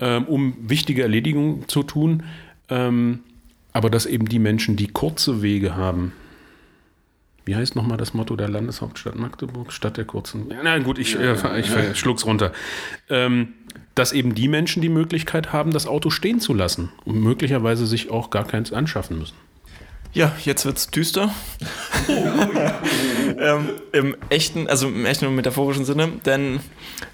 ähm, 0.00 0.24
um 0.24 0.54
wichtige 0.60 1.02
Erledigungen 1.02 1.68
zu 1.68 1.84
tun. 1.84 2.24
Ähm, 2.68 3.20
aber 3.72 3.90
dass 3.90 4.06
eben 4.06 4.28
die 4.28 4.40
Menschen, 4.40 4.76
die 4.76 4.88
kurze 4.88 5.40
Wege 5.40 5.76
haben, 5.76 6.12
wie 7.44 7.56
heißt 7.56 7.76
nochmal 7.76 7.98
das 7.98 8.14
Motto 8.14 8.36
der 8.36 8.48
Landeshauptstadt 8.48 9.16
Magdeburg? 9.16 9.72
Stadt 9.72 9.96
der 9.96 10.04
kurzen. 10.04 10.50
Ja, 10.50 10.58
na 10.62 10.78
gut, 10.78 10.98
ich, 10.98 11.14
ja, 11.14 11.32
äh, 11.32 11.60
ich, 11.60 11.74
ich 11.74 11.98
schluck's 11.98 12.24
runter. 12.24 12.52
Ähm, 13.08 13.54
dass 13.94 14.12
eben 14.12 14.34
die 14.34 14.48
Menschen 14.48 14.80
die 14.80 14.88
Möglichkeit 14.88 15.52
haben, 15.52 15.70
das 15.70 15.86
Auto 15.86 16.10
stehen 16.10 16.40
zu 16.40 16.54
lassen 16.54 16.90
und 17.04 17.20
möglicherweise 17.20 17.86
sich 17.86 18.10
auch 18.10 18.30
gar 18.30 18.44
keins 18.44 18.72
anschaffen 18.72 19.18
müssen. 19.18 19.36
Ja, 20.14 20.32
jetzt 20.44 20.66
wird's 20.66 20.90
düster. 20.90 21.32
ähm, 23.38 23.70
Im 23.92 24.16
echten, 24.28 24.68
also 24.68 24.88
im 24.88 25.06
echten 25.06 25.26
und 25.26 25.34
metaphorischen 25.34 25.86
Sinne, 25.86 26.08
denn 26.26 26.60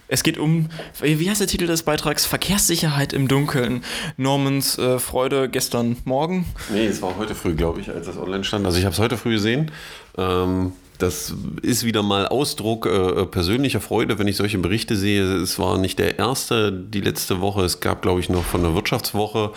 es 0.08 0.24
geht 0.24 0.36
um, 0.36 0.68
wie 1.00 1.30
heißt 1.30 1.40
der 1.40 1.46
Titel 1.46 1.66
des 1.66 1.84
Beitrags? 1.84 2.26
Verkehrssicherheit 2.26 3.12
im 3.12 3.28
Dunkeln. 3.28 3.84
Normans 4.16 4.78
äh, 4.78 4.98
Freude 4.98 5.48
gestern 5.48 5.96
Morgen. 6.04 6.46
Nee, 6.72 6.86
es 6.86 7.00
war 7.00 7.16
heute 7.16 7.36
früh, 7.36 7.54
glaube 7.54 7.80
ich, 7.80 7.88
als 7.88 8.06
das 8.06 8.16
online 8.16 8.42
stand. 8.42 8.66
Also 8.66 8.78
ich 8.78 8.84
habe 8.84 8.94
es 8.94 8.98
heute 8.98 9.16
früh 9.16 9.34
gesehen. 9.34 9.70
Ähm, 10.16 10.72
das 10.98 11.32
ist 11.62 11.84
wieder 11.84 12.02
mal 12.02 12.26
Ausdruck 12.26 12.86
äh, 12.86 13.26
persönlicher 13.26 13.80
Freude, 13.80 14.18
wenn 14.18 14.26
ich 14.26 14.36
solche 14.36 14.58
Berichte 14.58 14.96
sehe. 14.96 15.22
Es 15.36 15.60
war 15.60 15.78
nicht 15.78 16.00
der 16.00 16.18
erste 16.18 16.72
die 16.72 17.00
letzte 17.00 17.40
Woche. 17.40 17.62
Es 17.62 17.78
gab, 17.78 18.02
glaube 18.02 18.18
ich, 18.18 18.28
noch 18.28 18.44
von 18.44 18.62
der 18.62 18.74
Wirtschaftswoche 18.74 19.52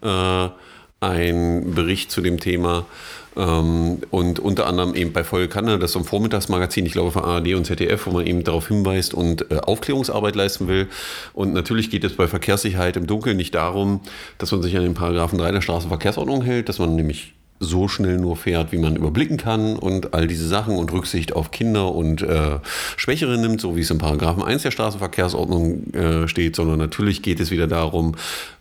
äh, 0.00 0.48
ein 1.00 1.74
Bericht 1.74 2.10
zu 2.10 2.20
dem 2.20 2.40
Thema. 2.40 2.86
Ähm, 3.36 3.98
und 4.10 4.40
unter 4.40 4.66
anderem 4.66 4.94
eben 4.94 5.12
bei 5.12 5.22
Voll 5.22 5.48
Kanne, 5.48 5.78
das 5.78 5.90
ist 5.90 5.92
so 5.92 6.00
ein 6.00 6.04
Vormittagsmagazin, 6.04 6.84
ich 6.86 6.92
glaube 6.92 7.12
von 7.12 7.24
ARD 7.24 7.54
und 7.54 7.64
ZDF, 7.64 8.06
wo 8.06 8.10
man 8.10 8.26
eben 8.26 8.42
darauf 8.42 8.68
hinweist 8.68 9.14
und 9.14 9.50
äh, 9.50 9.58
Aufklärungsarbeit 9.58 10.34
leisten 10.34 10.66
will. 10.66 10.88
Und 11.34 11.52
natürlich 11.52 11.90
geht 11.90 12.04
es 12.04 12.16
bei 12.16 12.26
Verkehrssicherheit 12.26 12.96
im 12.96 13.06
Dunkeln 13.06 13.36
nicht 13.36 13.54
darum, 13.54 14.00
dass 14.38 14.50
man 14.50 14.62
sich 14.62 14.76
an 14.76 14.82
den 14.82 14.94
Paragraphen 14.94 15.38
3 15.38 15.52
der 15.52 15.60
Straßenverkehrsordnung 15.60 16.42
hält, 16.42 16.68
dass 16.68 16.80
man 16.80 16.96
nämlich 16.96 17.34
so 17.60 17.88
schnell 17.88 18.18
nur 18.18 18.36
fährt, 18.36 18.72
wie 18.72 18.78
man 18.78 18.96
überblicken 18.96 19.36
kann 19.36 19.76
und 19.76 20.14
all 20.14 20.26
diese 20.26 20.46
Sachen 20.46 20.76
und 20.76 20.92
Rücksicht 20.92 21.34
auf 21.34 21.50
Kinder 21.50 21.94
und 21.94 22.22
äh, 22.22 22.58
Schwächere 22.96 23.38
nimmt, 23.38 23.60
so 23.60 23.76
wie 23.76 23.80
es 23.80 23.90
im 23.90 23.98
Paragraphen 23.98 24.42
1 24.42 24.62
der 24.62 24.70
Straßenverkehrsordnung 24.70 25.92
äh, 25.92 26.28
steht, 26.28 26.56
sondern 26.56 26.78
natürlich 26.78 27.22
geht 27.22 27.40
es 27.40 27.50
wieder 27.50 27.66
darum, 27.66 28.14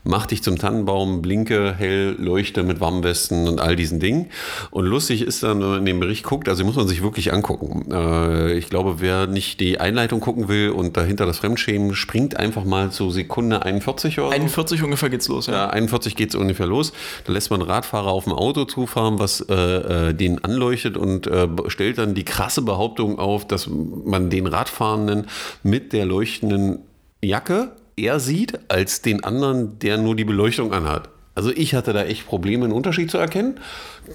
mach 0.07 0.25
dich 0.25 0.41
zum 0.41 0.57
Tannenbaum, 0.57 1.21
blinke, 1.21 1.75
hell, 1.77 2.15
leuchte 2.17 2.63
mit 2.63 2.79
Warmwesten 2.79 3.47
und 3.47 3.59
all 3.59 3.75
diesen 3.75 3.99
Dingen. 3.99 4.27
Und 4.71 4.85
lustig 4.85 5.21
ist 5.21 5.43
dann, 5.43 5.59
wenn 5.59 5.67
man 5.67 5.79
in 5.79 5.85
den 5.85 5.99
Bericht 5.99 6.23
guckt, 6.23 6.49
also 6.49 6.63
muss 6.63 6.75
man 6.75 6.87
sich 6.87 7.03
wirklich 7.03 7.33
angucken. 7.33 7.91
Äh, 7.91 8.53
ich 8.53 8.69
glaube, 8.69 8.95
wer 8.99 9.27
nicht 9.27 9.59
die 9.59 9.79
Einleitung 9.79 10.19
gucken 10.21 10.47
will 10.47 10.69
und 10.69 10.97
dahinter 10.97 11.25
das 11.25 11.39
Fremdschämen, 11.39 11.93
springt 11.95 12.37
einfach 12.37 12.63
mal 12.63 12.91
zu 12.91 13.11
Sekunde 13.11 13.63
41 13.63 14.19
oder 14.19 14.29
so. 14.29 14.33
41 14.33 14.83
ungefähr 14.83 15.09
geht's 15.09 15.27
los, 15.27 15.47
ja. 15.47 15.53
Ja, 15.53 15.69
41 15.69 16.15
geht's 16.15 16.35
ungefähr 16.35 16.67
los. 16.67 16.93
Da 17.25 17.33
lässt 17.33 17.51
man 17.51 17.61
Radfahrer 17.61 18.07
auf 18.07 18.23
dem 18.23 18.33
Auto 18.33 18.65
zufahren, 18.87 19.19
was 19.19 19.41
äh, 19.41 19.53
äh, 19.53 20.13
den 20.13 20.43
anleuchtet 20.43 20.97
und 20.97 21.27
äh, 21.27 21.47
stellt 21.67 21.97
dann 21.97 22.15
die 22.15 22.25
krasse 22.25 22.61
Behauptung 22.61 23.19
auf, 23.19 23.45
dass 23.45 23.67
man 23.67 24.29
den 24.29 24.47
Radfahrenden 24.47 25.27
mit 25.63 25.93
der 25.93 26.05
leuchtenden 26.05 26.79
Jacke 27.21 27.71
eher 27.95 28.19
sieht 28.19 28.59
als 28.69 29.01
den 29.01 29.23
anderen, 29.23 29.79
der 29.79 29.97
nur 29.97 30.15
die 30.15 30.25
Beleuchtung 30.25 30.73
anhat. 30.73 31.09
Also 31.37 31.51
ich 31.51 31.75
hatte 31.75 31.93
da 31.93 32.03
echt 32.03 32.25
Probleme, 32.25 32.65
einen 32.65 32.73
Unterschied 32.73 33.11
zu 33.11 33.19
erkennen. 33.19 33.59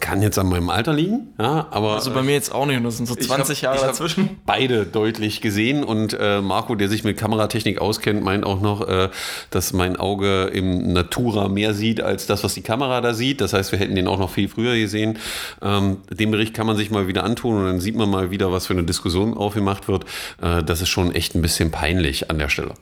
Kann 0.00 0.22
jetzt 0.22 0.40
an 0.40 0.48
meinem 0.48 0.70
Alter 0.70 0.92
liegen, 0.92 1.28
ja, 1.38 1.68
aber. 1.70 1.94
Also 1.94 2.10
bei 2.10 2.22
mir 2.22 2.32
jetzt 2.32 2.52
auch 2.52 2.66
nicht, 2.66 2.78
und 2.78 2.82
das 2.82 2.96
sind 2.96 3.06
so 3.06 3.14
20 3.14 3.64
hab, 3.64 3.76
Jahre 3.76 3.86
dazwischen. 3.86 4.40
Beide 4.44 4.86
deutlich 4.86 5.40
gesehen 5.40 5.84
und 5.84 6.16
äh, 6.18 6.40
Marco, 6.40 6.74
der 6.74 6.88
sich 6.88 7.04
mit 7.04 7.16
Kameratechnik 7.16 7.80
auskennt, 7.80 8.24
meint 8.24 8.44
auch 8.44 8.60
noch, 8.60 8.88
äh, 8.88 9.08
dass 9.50 9.72
mein 9.72 9.94
Auge 9.94 10.46
im 10.46 10.92
Natura 10.92 11.48
mehr 11.48 11.74
sieht 11.74 12.00
als 12.00 12.26
das, 12.26 12.42
was 12.42 12.54
die 12.54 12.62
Kamera 12.62 13.00
da 13.00 13.14
sieht. 13.14 13.40
Das 13.40 13.52
heißt, 13.52 13.70
wir 13.70 13.78
hätten 13.78 13.94
den 13.94 14.08
auch 14.08 14.18
noch 14.18 14.30
viel 14.30 14.48
früher 14.48 14.74
gesehen. 14.74 15.16
Ähm, 15.62 15.98
den 16.10 16.32
Bericht 16.32 16.54
kann 16.54 16.66
man 16.66 16.76
sich 16.76 16.90
mal 16.90 17.06
wieder 17.06 17.22
antun 17.22 17.56
und 17.56 17.66
dann 17.66 17.78
sieht 17.78 17.94
man 17.94 18.10
mal 18.10 18.32
wieder, 18.32 18.50
was 18.50 18.66
für 18.66 18.72
eine 18.72 18.82
Diskussion 18.82 19.34
aufgemacht 19.34 19.86
wird. 19.86 20.06
Äh, 20.42 20.64
das 20.64 20.82
ist 20.82 20.88
schon 20.88 21.14
echt 21.14 21.36
ein 21.36 21.42
bisschen 21.42 21.70
peinlich 21.70 22.32
an 22.32 22.40
der 22.40 22.48
Stelle. 22.48 22.74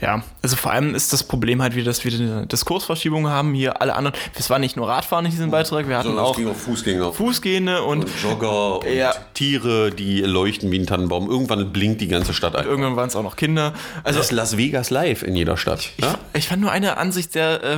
Ja, 0.00 0.22
also 0.42 0.56
vor 0.56 0.72
allem 0.72 0.94
ist 0.94 1.12
das 1.12 1.24
Problem 1.24 1.62
halt 1.62 1.74
wieder, 1.74 1.86
dass 1.86 2.04
wir 2.04 2.12
eine 2.12 2.46
Diskursverschiebung 2.46 3.28
haben. 3.28 3.54
Hier 3.54 3.80
alle 3.80 3.94
anderen, 3.94 4.16
es 4.38 4.50
war 4.50 4.58
nicht 4.58 4.76
nur 4.76 4.88
Radfahren 4.88 5.24
in 5.24 5.30
diesem 5.30 5.50
Beitrag, 5.50 5.88
wir 5.88 5.98
hatten 5.98 6.12
so, 6.12 6.18
auch, 6.18 6.36
ging 6.36 6.54
Fußgänger. 6.54 7.12
Fußgehende 7.12 7.82
und, 7.82 8.04
und 8.04 8.22
Jogger 8.22 8.80
und 8.80 8.92
ja. 8.92 9.12
Tiere, 9.34 9.90
die 9.90 10.20
leuchten 10.20 10.70
wie 10.70 10.78
ein 10.78 10.86
Tannenbaum. 10.86 11.28
Irgendwann 11.28 11.72
blinkt 11.72 12.00
die 12.00 12.08
ganze 12.08 12.34
Stadt 12.34 12.56
ein. 12.56 12.64
Irgendwann 12.64 12.96
waren 12.96 13.08
es 13.08 13.16
auch 13.16 13.22
noch 13.22 13.36
Kinder. 13.36 13.74
Also 14.04 14.18
das 14.18 14.26
ist 14.26 14.32
Las 14.32 14.56
Vegas 14.56 14.90
live 14.90 15.22
in 15.22 15.34
jeder 15.36 15.56
Stadt. 15.56 15.80
Ich, 15.96 16.04
ja? 16.04 16.14
ich 16.34 16.48
fand 16.48 16.62
nur 16.62 16.70
eine 16.70 16.96
Ansicht 16.96 17.32
sehr 17.32 17.62
äh, 17.62 17.76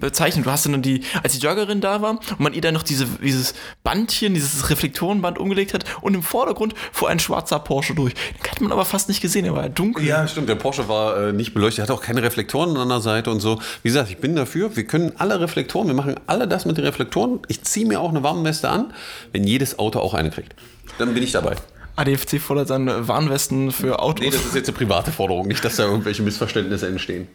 bezeichnend. 0.00 0.46
Du 0.46 0.50
hast 0.50 0.66
dann 0.66 0.82
die, 0.82 1.02
als 1.22 1.34
die 1.34 1.38
Joggerin 1.38 1.80
da 1.80 2.02
war 2.02 2.10
und 2.10 2.40
man 2.40 2.52
ihr 2.54 2.60
dann 2.60 2.74
noch 2.74 2.82
diese, 2.82 3.06
dieses 3.22 3.54
Bandchen, 3.84 4.34
dieses 4.34 4.70
Reflektorenband 4.70 5.38
umgelegt 5.38 5.74
hat 5.74 5.84
und 6.00 6.14
im 6.14 6.22
Vordergrund 6.22 6.74
fuhr 6.92 7.08
ein 7.08 7.18
schwarzer 7.18 7.58
Porsche 7.58 7.94
durch. 7.94 8.14
Den 8.14 8.50
hat 8.50 8.60
man 8.60 8.72
aber 8.72 8.84
fast 8.84 9.08
nicht 9.08 9.20
gesehen, 9.20 9.44
er 9.44 9.54
war 9.54 9.68
dunkel. 9.68 10.04
Ja, 10.04 10.26
stimmt. 10.26 10.48
Der 10.48 10.56
Porsche 10.56 10.88
war 10.88 11.28
äh, 11.28 11.32
nicht 11.32 11.51
beleuchtet, 11.54 11.82
hat 11.82 11.90
auch 11.90 12.02
keine 12.02 12.22
Reflektoren 12.22 12.76
an 12.76 12.88
der 12.88 13.00
Seite 13.00 13.30
und 13.30 13.40
so. 13.40 13.60
Wie 13.82 13.88
gesagt, 13.88 14.10
ich 14.10 14.18
bin 14.18 14.36
dafür, 14.36 14.76
wir 14.76 14.84
können 14.84 15.12
alle 15.18 15.40
Reflektoren, 15.40 15.86
wir 15.86 15.94
machen 15.94 16.14
alle 16.26 16.48
das 16.48 16.64
mit 16.64 16.76
den 16.76 16.84
Reflektoren. 16.84 17.40
Ich 17.48 17.62
ziehe 17.62 17.86
mir 17.86 18.00
auch 18.00 18.10
eine 18.10 18.22
Warnweste 18.22 18.68
an, 18.68 18.92
wenn 19.32 19.44
jedes 19.44 19.78
Auto 19.78 19.98
auch 19.98 20.14
eine 20.14 20.30
kriegt. 20.30 20.54
Dann 20.98 21.14
bin 21.14 21.22
ich 21.22 21.32
dabei. 21.32 21.56
ADFC 21.96 22.40
fordert 22.40 22.68
seine 22.68 23.06
Warnwesten 23.06 23.70
für 23.70 24.00
Autos. 24.00 24.24
Nee, 24.24 24.30
das 24.30 24.44
ist 24.44 24.54
jetzt 24.54 24.68
eine 24.68 24.76
private 24.76 25.12
Forderung, 25.12 25.46
nicht, 25.46 25.64
dass 25.64 25.76
da 25.76 25.84
irgendwelche 25.84 26.22
Missverständnisse 26.22 26.88
entstehen. 26.88 27.28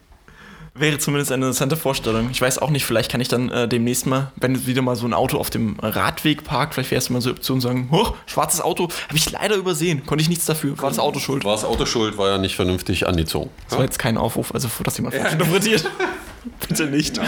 Wäre 0.79 0.99
zumindest 0.99 1.31
eine 1.31 1.45
interessante 1.45 1.75
Vorstellung. 1.75 2.29
Ich 2.31 2.39
weiß 2.39 2.59
auch 2.59 2.69
nicht, 2.69 2.85
vielleicht 2.85 3.11
kann 3.11 3.19
ich 3.19 3.27
dann 3.27 3.49
äh, 3.49 3.67
demnächst 3.67 4.05
mal, 4.05 4.31
wenn 4.35 4.67
wieder 4.67 4.81
mal 4.81 4.95
so 4.95 5.07
ein 5.07 5.13
Auto 5.13 5.37
auf 5.37 5.49
dem 5.49 5.79
Radweg 5.79 6.43
parkt, 6.43 6.75
vielleicht 6.75 6.91
wäre 6.91 6.99
es 6.99 7.09
mal 7.09 7.19
so 7.21 7.29
eine 7.29 7.37
Option 7.37 7.61
sagen, 7.61 7.89
hoch, 7.91 8.15
schwarzes 8.27 8.61
Auto, 8.61 8.89
habe 9.07 9.17
ich 9.17 9.31
leider 9.31 9.55
übersehen, 9.55 10.05
konnte 10.05 10.21
ich 10.21 10.29
nichts 10.29 10.45
dafür, 10.45 10.77
war 10.77 10.89
das 10.89 10.99
Auto 10.99 11.19
schuld. 11.19 11.43
War 11.45 11.53
das 11.53 11.65
Auto 11.65 11.85
schuld, 11.85 12.17
war 12.17 12.29
ja 12.29 12.37
nicht 12.37 12.55
vernünftig 12.55 13.07
angezogen. 13.07 13.49
Das 13.69 13.77
war 13.77 13.85
jetzt 13.85 13.97
kein 13.97 14.17
Aufruf, 14.17 14.53
also 14.53 14.69
dass 14.83 14.97
jemand 14.97 15.15
falsch 15.15 15.33
interpretiert. 15.33 15.89
Bitte 16.67 16.85
nicht. 16.85 17.19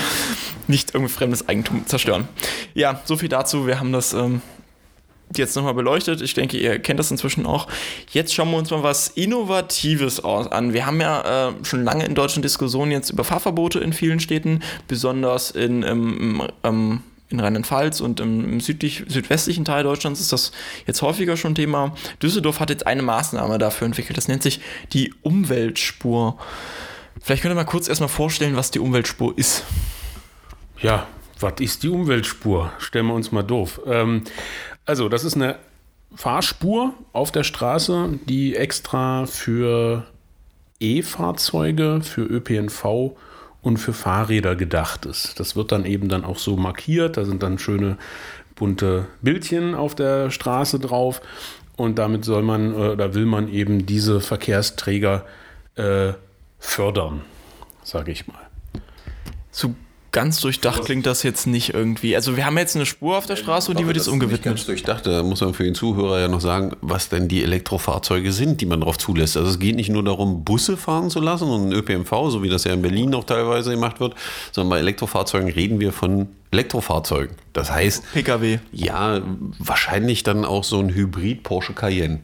Nicht 0.68 0.94
irgendwie 0.94 1.12
fremdes 1.12 1.50
Eigentum 1.50 1.86
zerstören. 1.86 2.28
Ja, 2.74 3.02
so 3.06 3.18
viel 3.18 3.30
dazu. 3.30 3.68
Wir 3.68 3.80
haben 3.80 3.92
das 3.92 4.14
ähm, 4.14 4.42
jetzt 5.36 5.56
nochmal 5.56 5.74
beleuchtet. 5.74 6.22
Ich 6.22 6.34
denke, 6.34 6.58
ihr 6.58 6.80
kennt 6.80 7.00
das 7.00 7.12
inzwischen 7.12 7.46
auch. 7.46 7.68
Jetzt 8.12 8.34
schauen 8.34 8.52
wir 8.52 8.58
uns 8.58 8.72
mal 8.72 8.84
was 8.84 9.10
Innovatives 9.10 10.24
an. 10.24 10.74
Wir 10.74 10.86
haben 10.86 11.00
ja 11.02 11.50
äh, 11.50 11.54
schon 11.64 11.84
lange 11.84 12.06
in 12.06 12.16
deutschen 12.16 12.42
Diskussionen 12.42 12.92
jetzt 12.92 13.10
über 13.10 13.24
Fahrverbote 13.24 13.80
in 13.80 13.94
vielen 13.94 14.20
Städten, 14.20 14.62
besonders 14.88 15.52
in, 15.52 15.84
ähm, 15.84 16.44
ähm, 16.64 17.02
in 17.30 17.40
Rheinland-Pfalz 17.40 18.02
und 18.02 18.20
im 18.20 18.60
südlich, 18.60 19.04
südwestlichen 19.08 19.66
Teil 19.66 19.84
Deutschlands 19.84 20.20
ist 20.20 20.34
das 20.34 20.52
jetzt 20.88 21.02
häufiger 21.02 21.38
schon 21.38 21.54
Thema. 21.54 21.94
Düsseldorf 22.22 22.60
hat 22.60 22.72
jetzt 22.72 22.88
eine 22.88 23.04
Maßnahme 23.04 23.60
dafür 23.60 23.86
entwickelt. 23.86 24.18
Das 24.18 24.28
nennt 24.28 24.42
sich 24.42 24.62
die 24.94 25.14
Umweltspur. 25.22 26.40
Vielleicht 27.22 27.44
könnt 27.44 27.52
ihr 27.52 27.56
mal 27.56 27.66
kurz 27.66 27.88
erstmal 27.88 28.10
vorstellen, 28.10 28.56
was 28.56 28.72
die 28.72 28.80
Umweltspur 28.80 29.38
ist. 29.38 29.64
Ja, 30.82 31.08
was 31.40 31.54
ist 31.60 31.84
die 31.84 31.90
Umweltspur? 31.90 32.72
Stellen 32.80 33.08
wir 33.08 33.14
uns 33.14 33.32
mal 33.32 33.44
doof. 33.44 33.82
Ähm, 33.86 34.24
also, 34.90 35.08
das 35.08 35.24
ist 35.24 35.36
eine 35.36 35.58
Fahrspur 36.16 36.96
auf 37.14 37.32
der 37.32 37.44
Straße, 37.44 38.18
die 38.28 38.56
extra 38.56 39.28
für 39.28 40.08
E-Fahrzeuge, 40.80 42.02
für 42.02 42.24
ÖPNV 42.24 43.16
und 43.62 43.78
für 43.78 43.94
Fahrräder 43.94 44.56
gedacht 44.56 45.06
ist. 45.06 45.40
Das 45.40 45.56
wird 45.56 45.72
dann 45.72 45.86
eben 45.86 46.10
dann 46.10 46.26
auch 46.26 46.40
so 46.40 46.58
markiert. 46.58 47.18
Da 47.18 47.26
sind 47.26 47.44
dann 47.44 47.60
schöne 47.60 48.00
bunte 48.56 49.06
Bildchen 49.22 49.76
auf 49.76 49.94
der 49.94 50.32
Straße 50.32 50.80
drauf. 50.80 51.22
Und 51.78 52.00
damit 52.00 52.26
soll 52.26 52.42
man 52.42 52.74
oder 52.74 53.14
will 53.14 53.28
man 53.28 53.48
eben 53.48 53.86
diese 53.86 54.22
Verkehrsträger 54.22 55.24
äh, 55.76 56.14
fördern, 56.58 57.22
sage 57.84 58.12
ich 58.12 58.26
mal. 58.26 58.42
So 59.52 59.76
ganz 60.12 60.40
durchdacht 60.42 60.86
klingt 60.86 61.06
das 61.06 61.24
jetzt 61.24 61.48
nicht 61.48 61.74
irgendwie. 61.74 62.16
Also 62.16 62.36
wir 62.36 62.46
haben 62.46 62.58
jetzt 62.58 62.76
eine 62.76 62.86
Spur 62.86 63.18
auf 63.18 63.26
der 63.26 63.36
Straße 63.36 63.72
und 63.72 63.80
die 63.80 63.86
wird 63.86 63.98
jetzt 63.98 64.08
umgewidmet. 64.08 64.44
ganz 64.44 64.66
durchdacht, 64.66 65.06
da 65.06 65.24
muss 65.24 65.42
man 65.42 65.54
für 65.54 65.64
den 65.64 65.76
Zuhörer 65.76 66.20
ja 66.20 66.28
noch 66.28 66.42
sagen, 66.42 66.72
was 66.82 67.10
denn 67.10 67.28
die 67.28 67.44
Elektrofahrzeuge 67.44 68.32
sind, 68.32 68.62
die 68.62 68.66
man 68.66 68.80
darauf 68.80 68.98
zulässt. 68.98 69.38
Also 69.38 69.50
es 69.50 69.60
geht 69.60 69.76
nicht 69.76 69.90
nur 69.90 70.04
darum, 70.04 70.44
Busse 70.44 70.78
fahren 70.78 71.10
zu 71.10 71.20
lassen 71.20 71.50
und 71.50 71.72
ÖPNV, 71.72 72.10
so 72.30 72.44
wie 72.44 72.50
das 72.50 72.64
ja 72.64 72.74
in 72.74 72.82
Berlin 72.82 73.14
auch 73.14 73.24
teilweise 73.24 73.72
gemacht 73.72 74.00
wird, 74.00 74.16
sondern 74.52 74.70
bei 74.70 74.80
Elektrofahrzeugen 74.80 75.50
reden 75.50 75.80
wir 75.80 75.94
von 75.94 76.28
Elektrofahrzeugen. 76.52 77.36
Das 77.54 77.72
heißt, 77.72 78.14
PKW. 78.14 78.60
ja, 78.72 79.22
wahrscheinlich 79.60 80.24
dann 80.24 80.46
auch 80.46 80.64
so 80.64 80.80
ein 80.80 80.90
Hybrid 80.90 81.44
Porsche 81.44 81.74
Cayenne. 81.74 82.20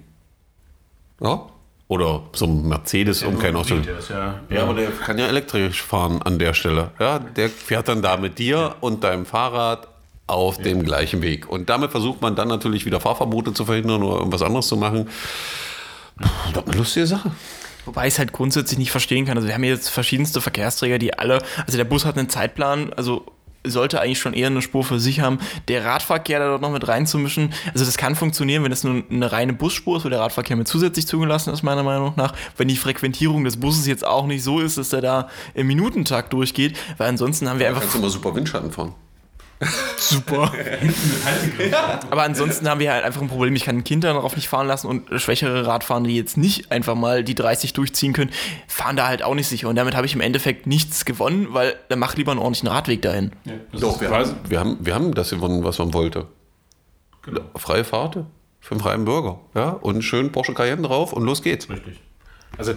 Ja? 1.21 1.47
Oder 1.87 2.23
so 2.33 2.45
ein 2.45 2.67
Mercedes, 2.67 3.21
um 3.23 3.37
kein 3.37 3.55
Auto. 3.55 3.75
Ja, 3.75 4.39
Ja, 4.49 4.63
aber 4.63 4.73
der 4.73 4.89
kann 4.89 5.19
ja 5.19 5.27
elektrisch 5.27 5.83
fahren 5.83 6.21
an 6.23 6.39
der 6.39 6.55
Stelle. 6.55 6.89
Ja, 6.99 7.19
der 7.19 7.47
fährt 7.49 7.87
dann 7.87 8.01
da 8.01 8.17
mit 8.17 8.39
dir 8.39 8.75
und 8.81 9.03
deinem 9.03 9.25
Fahrrad 9.25 9.87
auf 10.25 10.57
dem 10.57 10.83
gleichen 10.83 11.21
Weg. 11.21 11.47
Und 11.47 11.69
damit 11.69 11.91
versucht 11.91 12.21
man 12.21 12.35
dann 12.35 12.47
natürlich 12.47 12.85
wieder 12.85 12.99
Fahrverbote 12.99 13.53
zu 13.53 13.65
verhindern 13.65 14.01
oder 14.01 14.17
irgendwas 14.17 14.41
anderes 14.41 14.67
zu 14.67 14.77
machen. 14.77 15.09
Doch 16.53 16.65
eine 16.65 16.75
lustige 16.75 17.05
Sache. 17.05 17.31
Wobei 17.85 18.07
ich 18.07 18.13
es 18.15 18.19
halt 18.19 18.33
grundsätzlich 18.33 18.79
nicht 18.79 18.89
verstehen 18.89 19.25
kann. 19.25 19.37
Also 19.37 19.47
wir 19.47 19.53
haben 19.53 19.63
jetzt 19.63 19.89
verschiedenste 19.89 20.41
Verkehrsträger, 20.41 20.97
die 20.97 21.13
alle, 21.13 21.43
also 21.67 21.77
der 21.77 21.83
Bus 21.83 22.05
hat 22.05 22.17
einen 22.17 22.29
Zeitplan, 22.29 22.91
also 22.93 23.25
sollte 23.65 24.01
eigentlich 24.01 24.19
schon 24.19 24.33
eher 24.33 24.47
eine 24.47 24.61
Spur 24.61 24.83
für 24.83 24.99
sich 24.99 25.19
haben. 25.19 25.39
Der 25.67 25.85
Radverkehr 25.85 26.39
da 26.39 26.47
dort 26.47 26.61
noch 26.61 26.71
mit 26.71 26.87
reinzumischen, 26.87 27.53
also 27.73 27.85
das 27.85 27.97
kann 27.97 28.15
funktionieren, 28.15 28.63
wenn 28.63 28.71
es 28.71 28.83
nur 28.83 29.03
eine 29.09 29.31
reine 29.31 29.53
Busspur 29.53 29.97
ist, 29.97 30.05
wo 30.05 30.09
der 30.09 30.19
Radverkehr 30.19 30.55
mit 30.55 30.67
zusätzlich 30.67 31.07
zugelassen 31.07 31.53
ist, 31.53 31.63
meiner 31.63 31.83
Meinung 31.83 32.13
nach. 32.15 32.33
Wenn 32.57 32.67
die 32.67 32.77
Frequentierung 32.77 33.43
des 33.43 33.57
Busses 33.57 33.87
jetzt 33.87 34.05
auch 34.05 34.27
nicht 34.27 34.43
so 34.43 34.59
ist, 34.59 34.77
dass 34.77 34.89
der 34.89 35.01
da 35.01 35.29
im 35.53 35.67
Minutentakt 35.67 36.33
durchgeht, 36.33 36.77
weil 36.97 37.09
ansonsten 37.09 37.49
haben 37.49 37.59
wir 37.59 37.67
einfach 37.67 37.81
Kannst 37.81 37.95
du 37.95 37.99
mal 37.99 38.09
super 38.09 38.35
Windschatten 38.35 38.71
fahren. 38.71 38.93
Super. 39.97 40.51
Aber 42.09 42.23
ansonsten 42.23 42.67
haben 42.67 42.79
wir 42.79 42.91
halt 42.91 43.03
einfach 43.03 43.21
ein 43.21 43.27
Problem. 43.27 43.55
Ich 43.55 43.63
kann 43.63 43.77
ein 43.77 43.83
Kind 43.83 44.03
darauf 44.03 44.35
nicht 44.35 44.47
fahren 44.47 44.67
lassen 44.67 44.87
und 44.87 45.09
schwächere 45.19 45.65
Radfahrer, 45.65 46.03
die 46.03 46.15
jetzt 46.15 46.37
nicht 46.37 46.71
einfach 46.71 46.95
mal 46.95 47.23
die 47.23 47.35
30 47.35 47.73
durchziehen 47.73 48.13
können, 48.13 48.31
fahren 48.67 48.95
da 48.95 49.07
halt 49.07 49.23
auch 49.23 49.35
nicht 49.35 49.47
sicher. 49.47 49.69
Und 49.69 49.75
damit 49.75 49.95
habe 49.95 50.05
ich 50.05 50.13
im 50.13 50.21
Endeffekt 50.21 50.67
nichts 50.67 51.05
gewonnen, 51.05 51.47
weil 51.51 51.75
dann 51.89 51.99
mach 51.99 52.15
lieber 52.15 52.31
einen 52.31 52.39
ordentlichen 52.39 52.67
Radweg 52.67 53.01
dahin. 53.01 53.31
Doch, 53.71 54.01
wir 54.01 54.09
haben, 54.09 54.35
wir, 54.47 54.59
haben, 54.59 54.77
wir 54.81 54.95
haben 54.95 55.13
das 55.13 55.29
gewonnen, 55.29 55.63
was 55.63 55.79
man 55.79 55.93
wollte. 55.93 56.27
Freie 57.55 57.83
Fahrt 57.83 58.25
für 58.59 58.71
einen 58.71 58.81
freien 58.81 59.05
Bürger. 59.05 59.39
Ja? 59.53 59.69
Und 59.69 60.01
schön 60.01 60.31
Porsche 60.31 60.53
Cayenne 60.53 60.81
drauf 60.81 61.13
und 61.13 61.23
los 61.23 61.41
geht's. 61.41 61.69
Richtig. 61.69 62.01
Also 62.57 62.73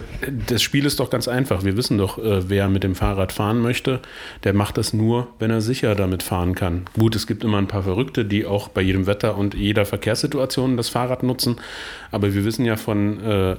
das 0.47 0.61
Spiel 0.61 0.85
ist 0.85 0.99
doch 0.99 1.09
ganz 1.09 1.27
einfach. 1.27 1.63
Wir 1.63 1.77
wissen 1.77 1.97
doch, 1.97 2.17
äh, 2.17 2.49
wer 2.49 2.67
mit 2.69 2.83
dem 2.83 2.95
Fahrrad 2.95 3.31
fahren 3.31 3.61
möchte, 3.61 3.99
der 4.43 4.53
macht 4.53 4.77
das 4.77 4.93
nur, 4.93 5.27
wenn 5.39 5.51
er 5.51 5.61
sicher 5.61 5.95
damit 5.95 6.23
fahren 6.23 6.55
kann. 6.55 6.85
Gut, 6.97 7.15
es 7.15 7.27
gibt 7.27 7.43
immer 7.43 7.57
ein 7.57 7.67
paar 7.67 7.83
Verrückte, 7.83 8.25
die 8.25 8.45
auch 8.45 8.67
bei 8.67 8.81
jedem 8.81 9.07
Wetter 9.07 9.37
und 9.37 9.53
jeder 9.53 9.85
Verkehrssituation 9.85 10.77
das 10.77 10.89
Fahrrad 10.89 11.23
nutzen. 11.23 11.57
Aber 12.11 12.33
wir 12.33 12.45
wissen 12.45 12.65
ja 12.65 12.75
von, 12.75 13.23
äh, 13.23 13.55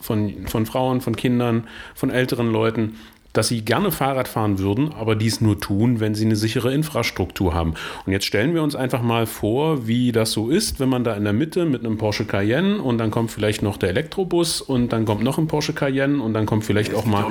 von, 0.00 0.46
von 0.46 0.66
Frauen, 0.66 1.00
von 1.00 1.16
Kindern, 1.16 1.68
von 1.94 2.10
älteren 2.10 2.50
Leuten, 2.50 2.96
dass 3.32 3.48
sie 3.48 3.64
gerne 3.64 3.92
Fahrrad 3.92 4.28
fahren 4.28 4.58
würden, 4.58 4.92
aber 4.92 5.14
dies 5.14 5.40
nur 5.40 5.60
tun, 5.60 6.00
wenn 6.00 6.14
sie 6.14 6.24
eine 6.24 6.36
sichere 6.36 6.72
Infrastruktur 6.72 7.54
haben. 7.54 7.74
Und 8.06 8.12
jetzt 8.12 8.26
stellen 8.26 8.54
wir 8.54 8.62
uns 8.62 8.74
einfach 8.74 9.02
mal 9.02 9.26
vor, 9.26 9.86
wie 9.86 10.12
das 10.12 10.32
so 10.32 10.50
ist, 10.50 10.80
wenn 10.80 10.88
man 10.88 11.04
da 11.04 11.14
in 11.14 11.24
der 11.24 11.32
Mitte 11.32 11.64
mit 11.64 11.84
einem 11.84 11.98
Porsche 11.98 12.24
Cayenne 12.24 12.82
und 12.82 12.98
dann 12.98 13.10
kommt 13.10 13.30
vielleicht 13.30 13.62
noch 13.62 13.76
der 13.76 13.90
Elektrobus 13.90 14.60
und 14.60 14.92
dann 14.92 15.04
kommt 15.04 15.22
noch 15.22 15.38
ein 15.38 15.46
Porsche 15.46 15.72
Cayenne 15.72 16.22
und 16.22 16.34
dann 16.34 16.46
kommt 16.46 16.64
vielleicht 16.64 16.94
auch 16.94 17.04
mal. 17.04 17.26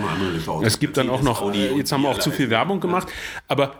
Es 0.63 0.79
gibt 0.79 0.97
dann 0.97 1.09
auch 1.09 1.21
noch, 1.21 1.53
jetzt 1.53 1.91
haben 1.91 2.03
wir 2.03 2.09
auch 2.09 2.19
zu 2.19 2.31
viel 2.31 2.49
Werbung 2.49 2.79
gemacht, 2.79 3.07
aber 3.47 3.75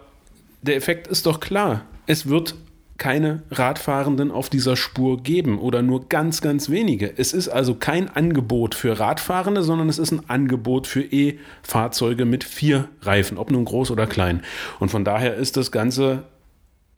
der 0.62 0.76
Effekt 0.76 1.08
ist 1.08 1.26
doch 1.26 1.40
klar. 1.40 1.82
Es 2.06 2.28
wird 2.28 2.56
keine 3.00 3.42
Radfahrenden 3.50 4.30
auf 4.32 4.50
dieser 4.50 4.76
Spur 4.76 5.24
geben 5.24 5.58
oder 5.58 5.82
nur 5.82 6.08
ganz, 6.08 6.42
ganz 6.42 6.70
wenige. 6.70 7.12
Es 7.18 7.34
ist 7.34 7.50
also 7.50 7.74
kein 7.74 8.10
Angebot 8.10 8.76
für 8.76 9.00
Radfahrende, 9.00 9.64
sondern 9.64 9.90
es 9.90 9.98
ist 9.98 10.12
ein 10.12 10.30
Angebot 10.30 10.86
für 10.86 11.02
E-Fahrzeuge 11.02 12.26
mit 12.26 12.44
vier 12.44 12.90
Reifen, 13.02 13.38
ob 13.38 13.50
nun 13.50 13.66
groß 13.66 13.90
oder 13.90 14.06
klein. 14.06 14.44
Und 14.80 14.90
von 14.90 15.04
daher 15.04 15.36
ist 15.36 15.58
das 15.58 15.72
Ganze 15.72 16.24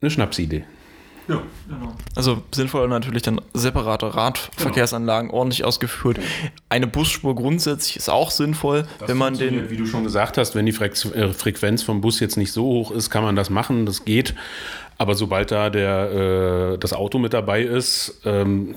eine 0.02 0.12
Schnapsidee. 0.12 0.66
Also 2.16 2.44
sinnvoll 2.54 2.88
natürlich 2.88 3.22
dann 3.22 3.42
separate 3.54 4.16
Radverkehrsanlagen 4.16 5.30
ordentlich 5.32 5.64
ausgeführt. 5.64 6.20
Eine 6.70 6.88
Busspur 6.88 7.36
grundsätzlich 7.36 7.98
ist 7.98 8.10
auch 8.10 8.32
sinnvoll, 8.32 8.86
wenn 9.06 9.18
man 9.18 9.38
den. 9.38 9.70
wie 9.70 9.78
du 9.78 9.86
schon 9.86 10.04
gesagt 10.04 10.38
hast, 10.38 10.56
wenn 10.56 10.66
die 10.66 10.74
äh, 10.74 11.34
Frequenz 11.34 11.84
vom 11.84 12.02
Bus 12.02 12.20
jetzt 12.20 12.38
nicht 12.38 12.52
so 12.52 12.64
hoch 12.64 12.92
ist, 12.92 13.10
kann 13.10 13.24
man 13.24 13.36
das 13.36 13.50
machen, 13.50 13.86
das 13.86 14.06
geht. 14.06 14.36
Aber 14.98 15.16
sobald 15.16 15.52
da 15.52 15.70
der, 15.70 16.74
äh, 16.74 16.78
das 16.78 16.94
Auto 16.94 17.18
mit 17.18 17.34
dabei 17.34 17.64
ist, 17.64 18.22
ähm, 18.26 18.76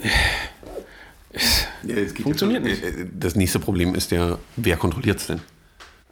Funktioniert 2.22 2.62
nicht. 2.62 2.82
Das 3.18 3.34
nächste 3.34 3.58
Problem 3.58 3.94
ist 3.94 4.10
ja, 4.12 4.38
wer 4.56 4.76
kontrolliert 4.76 5.18
es 5.18 5.26
denn? 5.26 5.40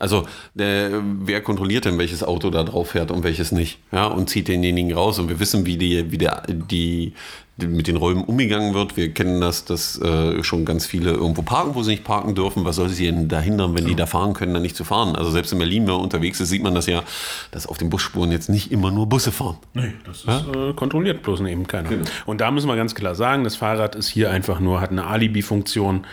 Also, 0.03 0.27
der, 0.55 1.01
wer 1.21 1.41
kontrolliert 1.43 1.85
denn, 1.85 1.97
welches 1.97 2.25
Auto 2.25 2.51
da 2.51 2.65
drauf 2.65 2.91
fährt 2.91 3.13
und 3.13 3.23
welches 3.23 3.53
nicht? 3.53 3.79
Ja, 3.93 4.07
und 4.07 4.29
zieht 4.29 4.49
denjenigen 4.49 4.93
raus. 4.93 5.21
Und 5.21 5.29
wir 5.29 5.39
wissen, 5.39 5.65
wie, 5.65 5.77
die, 5.77 6.11
wie 6.11 6.19
der, 6.19 6.43
die, 6.49 7.13
die 7.57 7.67
mit 7.69 7.87
den 7.87 7.95
Räumen 7.95 8.25
umgegangen 8.25 8.75
wird. 8.75 8.97
Wir 8.97 9.15
kennen 9.15 9.41
das, 9.41 9.65
dass 9.65 10.03
äh, 10.03 10.43
schon 10.43 10.65
ganz 10.65 10.87
viele 10.87 11.13
irgendwo 11.13 11.43
parken, 11.43 11.77
wo 11.77 11.85
sie 11.85 11.93
nicht 11.93 12.03
parken 12.03 12.35
dürfen. 12.35 12.65
Was 12.65 12.77
soll 12.77 12.89
sie 12.89 13.07
denn 13.07 13.29
da 13.29 13.39
hindern, 13.39 13.77
wenn 13.77 13.87
die 13.87 13.95
da 13.95 14.07
fahren 14.07 14.35
können, 14.35 14.53
dann 14.53 14.63
nicht 14.63 14.75
zu 14.75 14.83
fahren? 14.83 15.15
Also, 15.15 15.31
selbst 15.31 15.53
in 15.53 15.61
Berlin, 15.61 15.87
wenn 15.87 15.95
man 15.95 16.03
unterwegs 16.03 16.41
ist, 16.41 16.49
sieht 16.49 16.65
man 16.65 16.75
das 16.75 16.87
ja, 16.87 17.05
dass 17.53 17.69
auf 17.69 17.79
den 17.79 17.89
Busspuren 17.89 18.33
jetzt 18.33 18.49
nicht 18.49 18.73
immer 18.73 18.91
nur 18.91 19.09
Busse 19.09 19.31
fahren. 19.31 19.59
Nee, 19.73 19.93
das 20.05 20.25
ist 20.25 20.27
äh, 20.27 20.73
kontrolliert 20.75 21.23
bloß 21.23 21.43
eben 21.43 21.69
keiner. 21.69 21.91
Und 22.27 22.41
da 22.41 22.51
müssen 22.51 22.67
wir 22.67 22.75
ganz 22.75 22.97
klar 22.97 23.15
sagen, 23.15 23.45
das 23.45 23.55
Fahrrad 23.55 23.95
ist 23.95 24.09
hier 24.09 24.33
einfach 24.33 24.59
nur, 24.59 24.81
hat 24.81 24.91
eine 24.91 25.07
Alibi-Funktion, 25.07 26.07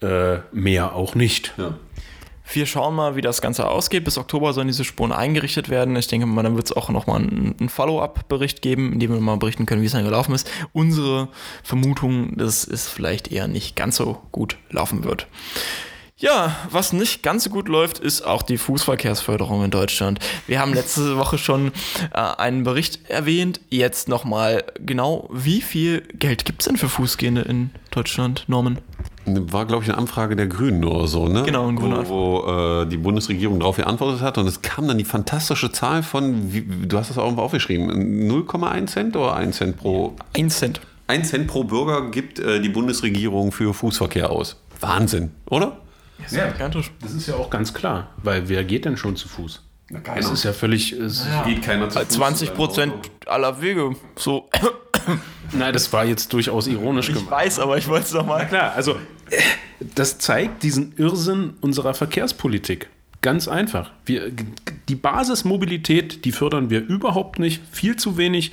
äh, 0.00 0.38
mehr 0.52 0.94
auch 0.94 1.14
nicht. 1.14 1.54
Ja. 1.56 1.74
Wir 2.50 2.66
schauen 2.66 2.94
mal, 2.94 3.14
wie 3.14 3.20
das 3.20 3.42
Ganze 3.42 3.68
ausgeht. 3.68 4.04
Bis 4.04 4.16
Oktober 4.16 4.52
sollen 4.52 4.68
diese 4.68 4.84
Spuren 4.84 5.12
eingerichtet 5.12 5.68
werden. 5.68 5.94
Ich 5.96 6.06
denke 6.06 6.26
mal, 6.26 6.42
dann 6.42 6.56
wird 6.56 6.66
es 6.66 6.76
auch 6.76 6.88
nochmal 6.88 7.20
einen, 7.20 7.56
einen 7.58 7.68
Follow-up-Bericht 7.68 8.62
geben, 8.62 8.92
in 8.92 9.00
dem 9.00 9.12
wir 9.12 9.20
mal 9.20 9.36
berichten 9.36 9.66
können, 9.66 9.82
wie 9.82 9.86
es 9.86 9.92
dann 9.92 10.04
gelaufen 10.04 10.34
ist. 10.34 10.50
Unsere 10.72 11.28
Vermutung, 11.62 12.36
dass 12.36 12.66
es 12.66 12.88
vielleicht 12.88 13.30
eher 13.30 13.48
nicht 13.48 13.76
ganz 13.76 13.96
so 13.96 14.22
gut 14.32 14.56
laufen 14.70 15.04
wird. 15.04 15.26
Ja, 16.20 16.56
was 16.70 16.92
nicht 16.92 17.22
ganz 17.22 17.44
so 17.44 17.50
gut 17.50 17.68
läuft, 17.68 18.00
ist 18.00 18.22
auch 18.22 18.42
die 18.42 18.58
Fußverkehrsförderung 18.58 19.62
in 19.64 19.70
Deutschland. 19.70 20.18
Wir 20.48 20.58
haben 20.58 20.74
letzte 20.74 21.16
Woche 21.18 21.38
schon 21.38 21.70
äh, 22.12 22.18
einen 22.18 22.64
Bericht 22.64 23.08
erwähnt. 23.08 23.60
Jetzt 23.68 24.08
nochmal 24.08 24.64
genau, 24.80 25.28
wie 25.32 25.60
viel 25.60 26.00
Geld 26.14 26.44
gibt 26.44 26.62
es 26.62 26.66
denn 26.66 26.76
für 26.76 26.88
Fußgehende 26.88 27.42
in 27.42 27.70
Deutschland, 27.92 28.44
Norman? 28.48 28.78
War, 29.52 29.66
glaube 29.66 29.84
ich, 29.84 29.88
eine 29.90 29.98
Anfrage 29.98 30.36
der 30.36 30.46
Grünen 30.46 30.84
oder 30.84 31.06
so, 31.06 31.28
ne? 31.28 31.42
Genau, 31.44 31.68
eine 31.68 31.78
grüne 31.78 32.08
Wo, 32.08 32.42
wo 32.46 32.82
äh, 32.82 32.86
die 32.86 32.96
Bundesregierung 32.96 33.60
darauf 33.60 33.76
geantwortet 33.76 34.20
hat 34.20 34.38
und 34.38 34.46
es 34.46 34.62
kam 34.62 34.88
dann 34.88 34.98
die 34.98 35.04
fantastische 35.04 35.72
Zahl 35.72 36.02
von, 36.02 36.52
wie, 36.52 36.62
du 36.62 36.98
hast 36.98 37.10
das 37.10 37.18
auch 37.18 37.24
irgendwo 37.24 37.42
aufgeschrieben, 37.42 37.90
0,1 38.30 38.86
Cent 38.86 39.16
oder 39.16 39.34
1 39.34 39.56
Cent 39.56 39.76
pro 39.76 40.14
1 40.34 40.58
Cent. 40.58 40.80
1 41.06 41.28
Cent 41.30 41.46
pro 41.46 41.64
Bürger 41.64 42.10
gibt 42.10 42.38
äh, 42.38 42.60
die 42.60 42.68
Bundesregierung 42.68 43.52
für 43.52 43.72
Fußverkehr 43.72 44.30
aus. 44.30 44.56
Wahnsinn, 44.80 45.30
oder? 45.46 45.78
Ja, 46.30 46.48
Gigantisch. 46.48 46.90
das 47.00 47.12
ist 47.14 47.26
ja 47.28 47.34
auch 47.34 47.48
ganz 47.50 47.72
klar, 47.72 48.08
weil 48.22 48.48
wer 48.48 48.64
geht 48.64 48.84
denn 48.84 48.96
schon 48.96 49.16
zu 49.16 49.28
Fuß? 49.28 49.62
Na, 49.90 50.00
Das 50.00 50.30
ist 50.30 50.44
ja 50.44 50.52
völlig. 50.52 50.92
Es 50.92 51.26
geht 51.46 51.62
keiner 51.62 51.88
zu 51.88 51.98
Fuß 51.98 52.08
20 52.08 52.48
zu 52.50 52.54
Prozent 52.54 52.92
aller 53.26 53.60
Wege. 53.62 53.92
So. 54.16 54.50
Nein, 55.52 55.72
das 55.72 55.92
war 55.92 56.04
jetzt 56.04 56.32
durchaus 56.32 56.66
ironisch 56.66 57.08
Ich 57.08 57.14
gemeint. 57.14 57.30
weiß, 57.30 57.58
aber 57.58 57.78
ich 57.78 57.88
wollte 57.88 58.06
es 58.06 58.12
nochmal. 58.14 58.46
Klar, 58.46 58.72
also 58.74 58.96
das 59.80 60.18
zeigt 60.18 60.62
diesen 60.62 60.92
Irrsinn 60.96 61.54
unserer 61.60 61.94
Verkehrspolitik. 61.94 62.88
Ganz 63.20 63.48
einfach. 63.48 63.90
Wir, 64.06 64.30
die 64.88 64.94
Basismobilität, 64.94 66.24
die 66.24 66.32
fördern 66.32 66.70
wir 66.70 66.86
überhaupt 66.86 67.38
nicht, 67.38 67.62
viel 67.70 67.96
zu 67.96 68.16
wenig. 68.16 68.52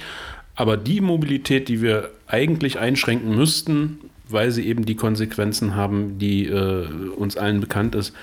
Aber 0.55 0.77
die 0.77 1.01
Mobilität, 1.01 1.67
die 1.67 1.81
wir 1.81 2.11
eigentlich 2.27 2.79
einschränken 2.79 3.35
müssten, 3.35 3.99
weil 4.27 4.51
sie 4.51 4.65
eben 4.65 4.85
die 4.85 4.95
Konsequenzen 4.95 5.75
haben, 5.75 6.17
die 6.17 6.45
äh, 6.47 6.87
uns 7.15 7.37
allen 7.37 7.59
bekannt 7.59 7.93
ist, 7.93 8.13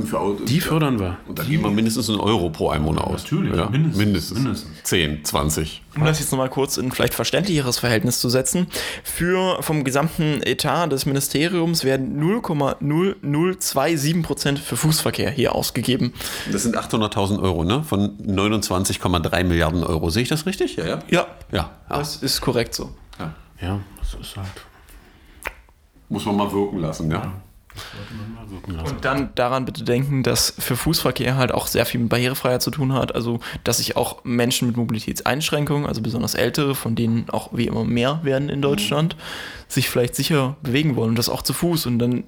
Und 0.00 0.06
für 0.08 0.18
Autos. 0.20 0.46
die 0.48 0.60
fördern 0.60 0.98
wir. 0.98 1.16
Und 1.26 1.38
dann 1.38 1.46
geben 1.46 1.62
wir 1.64 1.70
mindestens 1.70 2.08
einen 2.10 2.20
Euro 2.20 2.50
pro 2.50 2.70
Einwohner 2.70 3.06
aus. 3.06 3.22
Natürlich, 3.24 3.54
ja, 3.54 3.68
mindestens, 3.70 3.98
mindestens. 3.98 4.38
mindestens. 4.38 4.82
10, 4.84 5.24
20. 5.24 5.82
Um 5.96 6.04
das 6.04 6.20
jetzt 6.20 6.30
nochmal 6.32 6.48
kurz 6.48 6.76
in 6.76 6.90
vielleicht 6.92 7.14
verständlicheres 7.14 7.78
Verhältnis 7.78 8.20
zu 8.20 8.28
setzen, 8.28 8.66
für 9.02 9.62
vom 9.62 9.84
gesamten 9.84 10.40
Etat 10.42 10.88
des 10.88 11.06
Ministeriums 11.06 11.84
werden 11.84 12.20
0,0027% 12.22 14.58
für 14.58 14.76
Fußverkehr 14.76 15.30
hier 15.30 15.54
ausgegeben. 15.54 16.12
Das 16.52 16.62
sind 16.62 16.76
800.000 16.78 17.40
Euro, 17.42 17.64
ne? 17.64 17.82
Von 17.82 18.16
29,3 18.18 19.44
Milliarden 19.44 19.82
Euro. 19.84 20.10
Sehe 20.10 20.22
ich 20.22 20.28
das 20.28 20.46
richtig? 20.46 20.76
Ja, 20.76 20.86
ja. 20.86 20.98
Ja, 21.08 21.26
Ja, 21.52 21.70
ja. 21.88 21.90
das 21.98 22.16
ist 22.16 22.40
korrekt 22.40 22.74
so. 22.74 22.90
ja. 23.18 23.34
Ja, 23.60 23.80
das 23.98 24.14
ist 24.20 24.36
halt. 24.36 24.46
Muss 26.08 26.24
man 26.24 26.36
mal 26.36 26.50
wirken 26.50 26.78
lassen, 26.78 27.10
ja. 27.10 27.30
Und 28.68 29.04
dann 29.04 29.30
daran 29.34 29.64
bitte 29.64 29.84
denken, 29.84 30.22
dass 30.22 30.54
für 30.58 30.76
Fußverkehr 30.76 31.36
halt 31.36 31.52
auch 31.52 31.66
sehr 31.66 31.86
viel 31.86 32.00
mit 32.00 32.08
Barrierefreiheit 32.08 32.62
zu 32.62 32.70
tun 32.70 32.92
hat. 32.92 33.14
Also, 33.14 33.40
dass 33.64 33.78
sich 33.78 33.96
auch 33.96 34.24
Menschen 34.24 34.68
mit 34.68 34.76
Mobilitätseinschränkungen, 34.76 35.86
also 35.86 36.02
besonders 36.02 36.34
Ältere, 36.34 36.74
von 36.74 36.94
denen 36.94 37.28
auch 37.30 37.50
wie 37.52 37.66
immer 37.66 37.84
mehr 37.84 38.20
werden 38.22 38.48
in 38.48 38.60
Deutschland, 38.60 39.16
sich 39.68 39.88
vielleicht 39.88 40.16
sicher 40.16 40.56
bewegen 40.62 40.96
wollen 40.96 41.10
und 41.10 41.18
das 41.18 41.28
auch 41.28 41.42
zu 41.42 41.52
Fuß 41.52 41.86
und 41.86 41.98
dann 41.98 42.24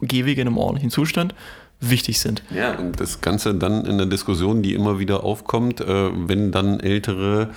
Gehwege 0.00 0.40
in 0.40 0.48
einem 0.48 0.58
ordentlichen 0.58 0.90
Zustand 0.90 1.34
wichtig 1.80 2.20
sind. 2.20 2.42
Ja, 2.54 2.78
und 2.78 2.98
das 3.00 3.20
Ganze 3.20 3.54
dann 3.54 3.84
in 3.84 3.98
der 3.98 4.06
Diskussion, 4.06 4.62
die 4.62 4.74
immer 4.74 4.98
wieder 4.98 5.24
aufkommt, 5.24 5.80
äh, 5.80 6.10
wenn 6.28 6.52
dann 6.52 6.80
Ältere 6.80 7.50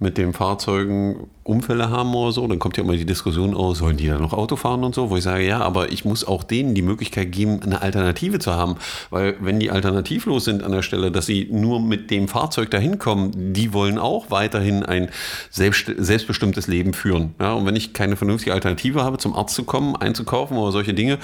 mit 0.00 0.16
den 0.16 0.32
Fahrzeugen 0.32 1.28
Unfälle 1.44 1.90
haben 1.90 2.14
oder 2.14 2.32
so, 2.32 2.46
dann 2.46 2.58
kommt 2.58 2.78
ja 2.78 2.82
immer 2.82 2.96
die 2.96 3.04
Diskussion 3.04 3.54
aus, 3.54 3.78
sollen 3.78 3.98
die 3.98 4.06
dann 4.06 4.22
noch 4.22 4.32
Auto 4.32 4.56
fahren 4.56 4.82
und 4.82 4.94
so, 4.94 5.10
wo 5.10 5.16
ich 5.16 5.22
sage, 5.22 5.46
ja, 5.46 5.60
aber 5.60 5.92
ich 5.92 6.06
muss 6.06 6.26
auch 6.26 6.42
denen 6.42 6.74
die 6.74 6.80
Möglichkeit 6.80 7.32
geben, 7.32 7.60
eine 7.62 7.82
Alternative 7.82 8.38
zu 8.38 8.52
haben, 8.52 8.76
weil 9.10 9.36
wenn 9.40 9.60
die 9.60 9.70
alternativlos 9.70 10.46
sind 10.46 10.62
an 10.62 10.72
der 10.72 10.80
Stelle, 10.80 11.12
dass 11.12 11.26
sie 11.26 11.48
nur 11.50 11.80
mit 11.80 12.10
dem 12.10 12.28
Fahrzeug 12.28 12.70
dahin 12.70 12.98
kommen, 12.98 13.52
die 13.52 13.74
wollen 13.74 13.98
auch 13.98 14.30
weiterhin 14.30 14.84
ein 14.84 15.10
selbst, 15.50 15.92
selbstbestimmtes 15.98 16.66
Leben 16.66 16.94
führen. 16.94 17.34
Ja, 17.38 17.52
und 17.52 17.66
wenn 17.66 17.76
ich 17.76 17.92
keine 17.92 18.16
vernünftige 18.16 18.54
Alternative 18.54 19.04
habe, 19.04 19.18
zum 19.18 19.34
Arzt 19.34 19.54
zu 19.54 19.64
kommen, 19.64 19.96
einzukaufen 19.96 20.56
oder 20.56 20.72
solche 20.72 20.94
Dinge, 20.94 21.18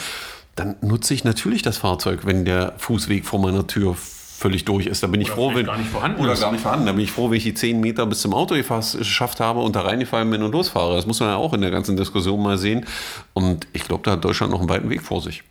dann 0.54 0.76
nutze 0.82 1.14
ich 1.14 1.24
natürlich 1.24 1.62
das 1.62 1.78
Fahrzeug, 1.78 2.26
wenn 2.26 2.44
der 2.44 2.74
Fußweg 2.76 3.24
vor 3.24 3.40
meiner 3.40 3.66
Tür 3.66 3.96
völlig 4.36 4.64
durch 4.64 4.86
ist. 4.86 5.02
Da 5.02 5.06
bin 5.06 5.20
ich 5.20 5.30
froh, 5.30 5.54
wenn 5.54 5.66
gar 5.66 5.78
nicht 5.78 5.90
vorhanden 5.90 6.20
oder 6.20 6.32
ist. 6.32 6.40
gar 6.40 6.52
nicht 6.52 6.60
vorhanden. 6.60 6.86
Da 6.86 6.92
bin 6.92 7.02
ich 7.02 7.10
froh, 7.10 7.30
wenn 7.30 7.38
ich 7.38 7.44
die 7.44 7.54
10 7.54 7.80
Meter 7.80 8.06
bis 8.06 8.20
zum 8.20 8.34
Auto 8.34 8.54
geschafft 8.54 9.40
habe 9.40 9.60
und 9.60 9.74
da 9.74 9.80
reingefallen 9.80 10.30
bin 10.30 10.42
und 10.42 10.52
losfahre. 10.52 10.94
Das 10.94 11.06
muss 11.06 11.20
man 11.20 11.30
ja 11.30 11.36
auch 11.36 11.54
in 11.54 11.62
der 11.62 11.70
ganzen 11.70 11.96
Diskussion 11.96 12.42
mal 12.42 12.58
sehen. 12.58 12.86
Und 13.32 13.66
ich 13.72 13.84
glaube, 13.84 14.02
da 14.04 14.12
hat 14.12 14.24
Deutschland 14.24 14.52
noch 14.52 14.60
einen 14.60 14.68
weiten 14.68 14.90
Weg 14.90 15.02
vor 15.02 15.22
sich. 15.22 15.42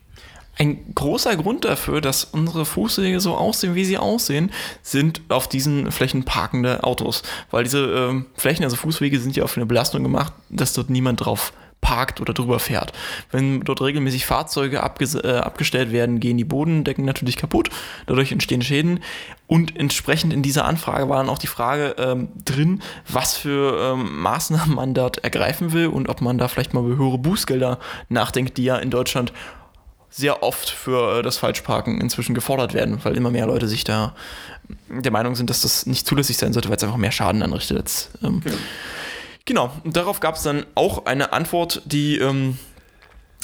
Ein 0.58 0.94
großer 0.96 1.36
Grund 1.36 1.66
dafür, 1.66 2.00
dass 2.00 2.24
unsere 2.24 2.66
Fußwege 2.66 3.20
so 3.20 3.36
aussehen, 3.36 3.76
wie 3.76 3.84
sie 3.84 3.98
aussehen, 3.98 4.52
sind 4.84 5.22
auf 5.28 5.50
diesen 5.50 5.92
Flächen 5.92 6.24
parkende 6.24 6.84
Autos. 6.84 7.24
Weil 7.52 7.66
diese 7.66 7.80
ähm, 7.80 8.28
Flächen, 8.36 8.64
also 8.64 8.78
Fußwege, 8.78 9.20
sind 9.20 9.36
ja 9.36 9.44
auf 9.44 9.58
eine 9.58 9.66
Belastung 9.66 10.04
gemacht, 10.04 10.32
dass 10.50 10.74
dort 10.74 10.90
niemand 10.90 11.26
drauf 11.26 11.52
parkt 11.86 12.20
oder 12.20 12.34
drüber 12.34 12.60
fährt. 12.60 12.94
Wenn 13.30 13.62
dort 13.62 13.80
regelmäßig 13.80 14.26
Fahrzeuge 14.26 14.78
äh, 14.78 15.38
abgestellt 15.38 15.92
werden, 15.92 16.20
gehen 16.20 16.36
die 16.36 16.44
Bodendecken 16.44 17.06
natürlich 17.06 17.38
kaputt, 17.38 17.70
dadurch 18.08 18.32
entstehen 18.32 18.64
Schäden 18.64 19.02
und 19.46 19.78
entsprechend 19.78 20.34
in 20.34 20.42
dieser 20.42 20.66
Anfrage 20.66 21.10
war 21.10 21.18
dann 21.18 21.30
auch 21.30 21.38
die 21.38 21.46
Frage 21.46 21.96
ähm, 22.00 22.30
drin, 22.44 22.82
was 23.08 23.38
für 23.38 23.94
ähm, 23.94 24.20
Maßnahmen 24.20 24.74
man 24.74 24.96
dort 24.96 25.24
ergreifen 25.24 25.74
will 25.74 25.86
und 25.86 26.10
ob 26.10 26.22
man 26.22 26.40
da 26.40 26.48
vielleicht 26.48 26.74
mal 26.74 26.84
über 26.84 26.98
höhere 26.98 27.20
Bußgelder 27.20 27.78
nachdenkt, 28.10 28.58
die 28.58 28.64
ja 28.64 28.78
in 28.78 28.90
Deutschland 28.90 29.32
sehr 30.10 30.42
oft 30.42 30.68
für 30.68 31.20
äh, 31.20 31.22
das 31.22 31.38
Falschparken 31.38 32.02
inzwischen 32.02 32.34
gefordert 32.34 32.74
werden, 32.74 32.98
weil 33.04 33.16
immer 33.16 33.30
mehr 33.30 33.46
Leute 33.46 33.68
sich 33.68 33.84
da 33.84 34.16
der 34.90 35.12
Meinung 35.12 35.36
sind, 35.36 35.52
dass 35.52 35.62
das 35.62 35.86
nicht 35.86 36.08
zulässig 36.08 36.38
sein 36.38 36.52
sollte, 36.52 36.70
weil 36.70 36.78
es 36.78 36.84
einfach 36.84 36.98
mehr 36.98 37.12
Schaden 37.12 37.44
anrichtet. 37.44 37.78
Als, 37.78 38.10
ähm, 38.24 38.42
genau. 38.44 38.58
Und 39.84 39.96
darauf 39.96 40.20
gab 40.20 40.36
es 40.36 40.44
dann 40.44 40.66
auch 40.74 41.06
eine 41.06 41.32
Antwort, 41.32 41.82
die 41.86 42.18
ähm, 42.18 42.58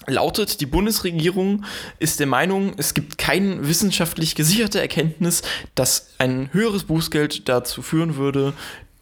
lautet, 0.08 0.60
die 0.62 0.66
Bundesregierung 0.66 1.64
ist 2.00 2.20
der 2.20 2.28
Meinung, 2.28 2.74
es 2.78 2.94
gibt 2.94 3.18
keine 3.18 3.68
wissenschaftlich 3.68 4.36
gesicherte 4.36 4.82
Erkenntnis, 4.82 5.44
dass 5.76 6.10
ein 6.18 6.50
höheres 6.54 6.86
Bußgeld 6.86 7.48
dazu 7.48 7.82
führen 7.82 8.16
würde, 8.16 8.54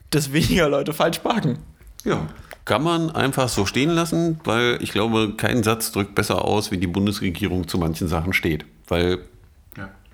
dass 0.10 0.34
weniger 0.34 0.68
Leute 0.68 0.94
falsch 0.94 1.20
parken. 1.20 1.60
Ja. 2.04 2.28
Kann 2.66 2.84
man 2.84 3.10
einfach 3.10 3.50
so 3.50 3.66
stehen 3.66 3.90
lassen, 3.90 4.40
weil 4.44 4.78
ich 4.82 4.92
glaube, 4.92 5.34
kein 5.38 5.64
Satz 5.64 5.92
drückt 5.92 6.14
besser 6.14 6.46
aus, 6.46 6.70
wie 6.70 6.78
die 6.78 6.86
Bundesregierung 6.86 7.68
zu 7.68 7.80
manchen 7.80 8.08
Sachen 8.08 8.34
steht. 8.34 8.66
Weil 8.88 9.20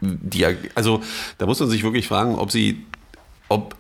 die, 0.02 0.46
also 0.76 1.02
da 1.38 1.46
muss 1.46 1.60
man 1.60 1.70
sich 1.70 1.84
wirklich 1.84 2.08
fragen, 2.08 2.36
ob 2.36 2.52
sie, 2.52 2.86
ob 3.50 3.76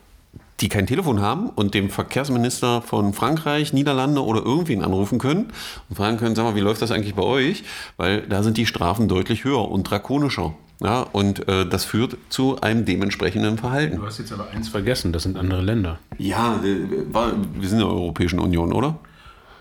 die 0.61 0.69
kein 0.69 0.87
Telefon 0.87 1.19
haben 1.21 1.49
und 1.49 1.73
dem 1.73 1.89
Verkehrsminister 1.89 2.81
von 2.81 3.13
Frankreich, 3.13 3.73
Niederlande 3.73 4.23
oder 4.23 4.41
irgendwen 4.43 4.83
anrufen 4.83 5.19
können 5.19 5.51
und 5.89 5.95
fragen 5.97 6.17
können, 6.17 6.35
sag 6.35 6.43
mal, 6.43 6.55
wie 6.55 6.61
läuft 6.61 6.81
das 6.81 6.91
eigentlich 6.91 7.15
bei 7.15 7.23
euch? 7.23 7.63
Weil 7.97 8.21
da 8.21 8.41
sind 8.41 8.57
die 8.57 8.65
Strafen 8.65 9.07
deutlich 9.07 9.43
höher 9.43 9.69
und 9.69 9.83
drakonischer. 9.83 10.53
Ja, 10.81 11.01
und 11.11 11.47
äh, 11.47 11.65
das 11.67 11.85
führt 11.85 12.17
zu 12.29 12.59
einem 12.61 12.83
dementsprechenden 12.85 13.57
Verhalten. 13.57 13.95
Du 13.97 14.05
hast 14.05 14.17
jetzt 14.19 14.33
aber 14.33 14.49
eins 14.49 14.67
vergessen, 14.67 15.13
das 15.13 15.23
sind 15.23 15.37
andere 15.37 15.61
Länder. 15.61 15.99
Ja, 16.17 16.59
äh, 16.63 17.13
war- 17.13 17.31
wir 17.53 17.67
sind 17.69 17.79
in 17.79 17.85
der 17.85 17.93
Europäischen 17.93 18.39
Union, 18.39 18.73
oder? 18.73 18.97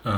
Äh, 0.04 0.10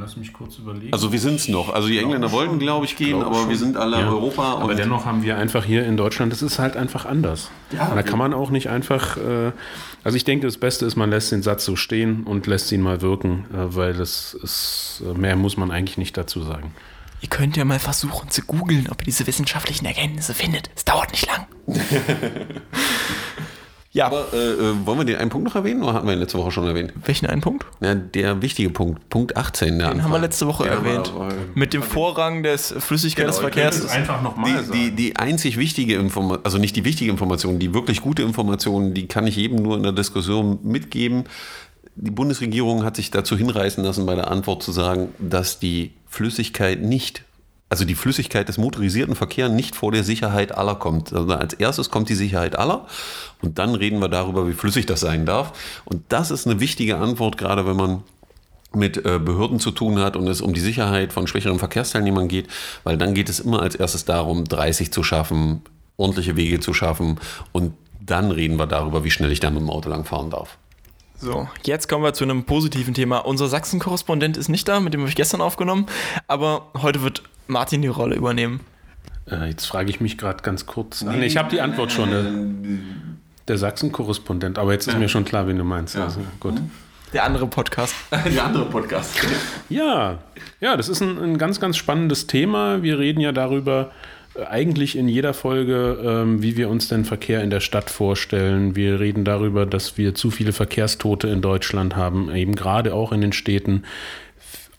lass 0.00 0.16
mich 0.16 0.32
kurz 0.32 0.58
überlegen. 0.58 0.92
Also 0.92 1.12
wir 1.12 1.20
sind 1.20 1.36
es 1.36 1.46
noch. 1.48 1.72
Also 1.72 1.86
die 1.86 1.98
Engländer 1.98 2.32
wollten, 2.32 2.58
glaube 2.58 2.86
ich, 2.86 2.96
gehen, 2.96 3.22
aber 3.22 3.48
wir 3.48 3.56
sind 3.56 3.76
alle 3.76 4.00
Ja. 4.00 4.08
Europa. 4.08 4.54
Aber 4.54 4.64
und 4.64 4.76
dennoch 4.78 5.04
haben 5.04 5.22
wir 5.22 5.36
einfach 5.38 5.64
hier 5.64 5.86
in 5.86 5.96
Deutschland, 5.96 6.32
das 6.32 6.42
ist 6.42 6.58
halt 6.58 6.76
einfach 6.76 7.04
anders. 7.06 7.50
Ja, 7.70 7.88
und 7.88 7.96
da 7.96 8.02
kann 8.02 8.18
man 8.18 8.34
auch 8.34 8.50
nicht 8.50 8.68
einfach, 8.68 9.16
äh, 9.16 9.52
also 10.02 10.16
ich 10.16 10.24
denke, 10.24 10.46
das 10.46 10.56
Beste 10.58 10.86
ist, 10.86 10.96
man 10.96 11.10
lässt 11.10 11.30
den 11.30 11.42
Satz 11.42 11.64
so 11.64 11.76
stehen 11.76 12.24
und 12.24 12.48
lässt 12.48 12.72
ihn 12.72 12.80
mal 12.80 13.00
wirken, 13.00 13.44
äh, 13.52 13.74
weil 13.76 13.92
das 13.94 14.34
ist, 14.34 15.04
äh, 15.08 15.16
mehr 15.16 15.36
muss 15.36 15.56
man 15.56 15.70
eigentlich 15.70 15.98
nicht 15.98 16.16
dazu 16.16 16.42
sagen. 16.42 16.74
Ihr 17.20 17.28
könnt 17.28 17.56
ja 17.56 17.64
mal 17.64 17.78
versuchen 17.78 18.28
zu 18.30 18.42
googeln, 18.42 18.88
ob 18.90 19.02
ihr 19.02 19.04
diese 19.04 19.28
wissenschaftlichen 19.28 19.86
Erkenntnisse 19.86 20.34
findet. 20.34 20.70
Es 20.74 20.84
dauert 20.84 21.12
nicht 21.12 21.28
lang. 21.28 21.46
ja, 23.94 24.06
aber 24.06 24.32
äh, 24.32 24.36
äh, 24.36 24.86
wollen 24.86 24.98
wir 24.98 25.04
den 25.04 25.16
einen 25.16 25.28
Punkt 25.28 25.46
noch 25.46 25.54
erwähnen 25.54 25.82
oder 25.82 25.92
hatten 25.92 26.06
wir 26.06 26.14
ihn 26.14 26.18
letzte 26.18 26.38
Woche 26.38 26.50
schon 26.50 26.66
erwähnt? 26.66 26.94
welchen 27.04 27.26
einen 27.26 27.42
Punkt? 27.42 27.66
Ja, 27.80 27.94
der 27.94 28.40
wichtige 28.40 28.70
Punkt, 28.70 29.06
Punkt 29.10 29.36
18. 29.36 29.78
Der 29.78 29.90
Den 29.90 30.02
haben 30.02 30.10
wir 30.10 30.18
letzte 30.18 30.46
Woche 30.46 30.66
erwähnt. 30.66 31.12
Mit 31.54 31.74
dem 31.74 31.82
Vorrang 31.82 32.42
des 32.42 32.74
Flüssigkeit 32.78 33.28
des 33.28 33.40
Genau, 33.40 33.92
einfach 33.92 34.22
nochmal 34.22 34.64
Die, 34.72 34.90
die, 34.90 34.90
die 34.92 35.16
einzig 35.16 35.58
wichtige 35.58 35.96
Information, 35.96 36.44
also 36.44 36.56
nicht 36.56 36.74
die 36.74 36.86
wichtige 36.86 37.10
Information, 37.10 37.58
die 37.58 37.74
wirklich 37.74 38.00
gute 38.00 38.22
Information, 38.22 38.94
die 38.94 39.08
kann 39.08 39.26
ich 39.26 39.36
jedem 39.36 39.62
nur 39.62 39.76
in 39.76 39.82
der 39.82 39.92
Diskussion 39.92 40.58
mitgeben. 40.62 41.24
Die 41.94 42.10
Bundesregierung 42.10 42.84
hat 42.84 42.96
sich 42.96 43.10
dazu 43.10 43.36
hinreißen 43.36 43.84
lassen, 43.84 44.06
bei 44.06 44.14
der 44.14 44.30
Antwort 44.30 44.62
zu 44.62 44.72
sagen, 44.72 45.08
dass 45.18 45.58
die 45.58 45.92
Flüssigkeit 46.08 46.80
nicht, 46.80 47.24
also 47.72 47.86
die 47.86 47.94
Flüssigkeit 47.94 48.48
des 48.48 48.58
motorisierten 48.58 49.14
Verkehrs 49.14 49.50
nicht 49.50 49.74
vor 49.74 49.92
der 49.92 50.04
Sicherheit 50.04 50.52
aller 50.52 50.74
kommt. 50.74 51.10
Also 51.14 51.32
als 51.32 51.54
erstes 51.54 51.88
kommt 51.88 52.10
die 52.10 52.14
Sicherheit 52.14 52.54
aller 52.54 52.86
und 53.40 53.58
dann 53.58 53.74
reden 53.74 53.98
wir 53.98 54.10
darüber, 54.10 54.46
wie 54.46 54.52
flüssig 54.52 54.84
das 54.84 55.00
sein 55.00 55.24
darf. 55.24 55.54
Und 55.86 56.02
das 56.10 56.30
ist 56.30 56.46
eine 56.46 56.60
wichtige 56.60 56.98
Antwort, 56.98 57.38
gerade 57.38 57.66
wenn 57.66 57.76
man 57.76 58.02
mit 58.74 58.98
äh, 58.98 59.18
Behörden 59.18 59.58
zu 59.58 59.70
tun 59.70 60.00
hat 60.00 60.16
und 60.16 60.28
es 60.28 60.42
um 60.42 60.52
die 60.52 60.60
Sicherheit 60.60 61.14
von 61.14 61.26
schwächeren 61.26 61.58
Verkehrsteilnehmern 61.58 62.28
geht, 62.28 62.48
weil 62.84 62.98
dann 62.98 63.14
geht 63.14 63.30
es 63.30 63.40
immer 63.40 63.62
als 63.62 63.74
erstes 63.74 64.04
darum, 64.04 64.44
30 64.44 64.92
zu 64.92 65.02
schaffen, 65.02 65.62
ordentliche 65.96 66.36
Wege 66.36 66.60
zu 66.60 66.74
schaffen 66.74 67.20
und 67.52 67.72
dann 68.04 68.32
reden 68.32 68.58
wir 68.58 68.66
darüber, 68.66 69.02
wie 69.02 69.10
schnell 69.10 69.32
ich 69.32 69.40
dann 69.40 69.54
mit 69.54 69.62
dem 69.62 69.70
Auto 69.70 69.88
lang 69.88 70.04
fahren 70.04 70.28
darf. 70.28 70.58
So, 71.16 71.48
jetzt 71.64 71.88
kommen 71.88 72.04
wir 72.04 72.12
zu 72.12 72.24
einem 72.24 72.44
positiven 72.44 72.92
Thema. 72.92 73.18
Unser 73.18 73.48
Sachsen-Korrespondent 73.48 74.36
ist 74.36 74.48
nicht 74.48 74.68
da, 74.68 74.78
mit 74.80 74.92
dem 74.92 75.00
habe 75.00 75.08
ich 75.08 75.16
gestern 75.16 75.40
aufgenommen, 75.40 75.86
aber 76.26 76.66
heute 76.82 77.02
wird 77.02 77.22
Martin 77.46 77.82
die 77.82 77.88
Rolle 77.88 78.16
übernehmen. 78.16 78.60
Äh, 79.30 79.50
jetzt 79.50 79.66
frage 79.66 79.90
ich 79.90 80.00
mich 80.00 80.18
gerade 80.18 80.42
ganz 80.42 80.66
kurz. 80.66 81.02
Nee, 81.02 81.26
ich 81.26 81.36
habe 81.36 81.50
die 81.50 81.60
Antwort 81.60 81.92
schon. 81.92 82.10
Der, 82.10 82.24
der 83.48 83.58
Sachsen-Korrespondent, 83.58 84.58
aber 84.58 84.72
jetzt 84.72 84.86
ist 84.88 84.98
mir 84.98 85.08
schon 85.08 85.24
klar, 85.24 85.46
wen 85.46 85.58
du 85.58 85.64
meinst. 85.64 85.94
Ja. 85.94 86.04
Also, 86.04 86.20
gut. 86.40 86.54
Der 87.12 87.24
andere 87.24 87.46
Podcast. 87.46 87.94
Der 88.24 88.44
andere 88.44 88.64
Podcast. 88.64 89.14
Ja, 89.68 90.18
ja, 90.60 90.76
das 90.78 90.88
ist 90.88 91.02
ein, 91.02 91.18
ein 91.18 91.38
ganz, 91.38 91.60
ganz 91.60 91.76
spannendes 91.76 92.26
Thema. 92.26 92.82
Wir 92.82 92.98
reden 92.98 93.20
ja 93.20 93.32
darüber 93.32 93.90
äh, 94.34 94.44
eigentlich 94.44 94.96
in 94.96 95.08
jeder 95.08 95.34
Folge, 95.34 95.98
ähm, 96.02 96.42
wie 96.42 96.56
wir 96.56 96.70
uns 96.70 96.88
den 96.88 97.04
Verkehr 97.04 97.42
in 97.42 97.50
der 97.50 97.60
Stadt 97.60 97.90
vorstellen. 97.90 98.76
Wir 98.76 98.98
reden 98.98 99.26
darüber, 99.26 99.66
dass 99.66 99.98
wir 99.98 100.14
zu 100.14 100.30
viele 100.30 100.54
Verkehrstote 100.54 101.28
in 101.28 101.42
Deutschland 101.42 101.96
haben, 101.96 102.34
eben 102.34 102.54
gerade 102.54 102.94
auch 102.94 103.12
in 103.12 103.20
den 103.20 103.34
Städten. 103.34 103.82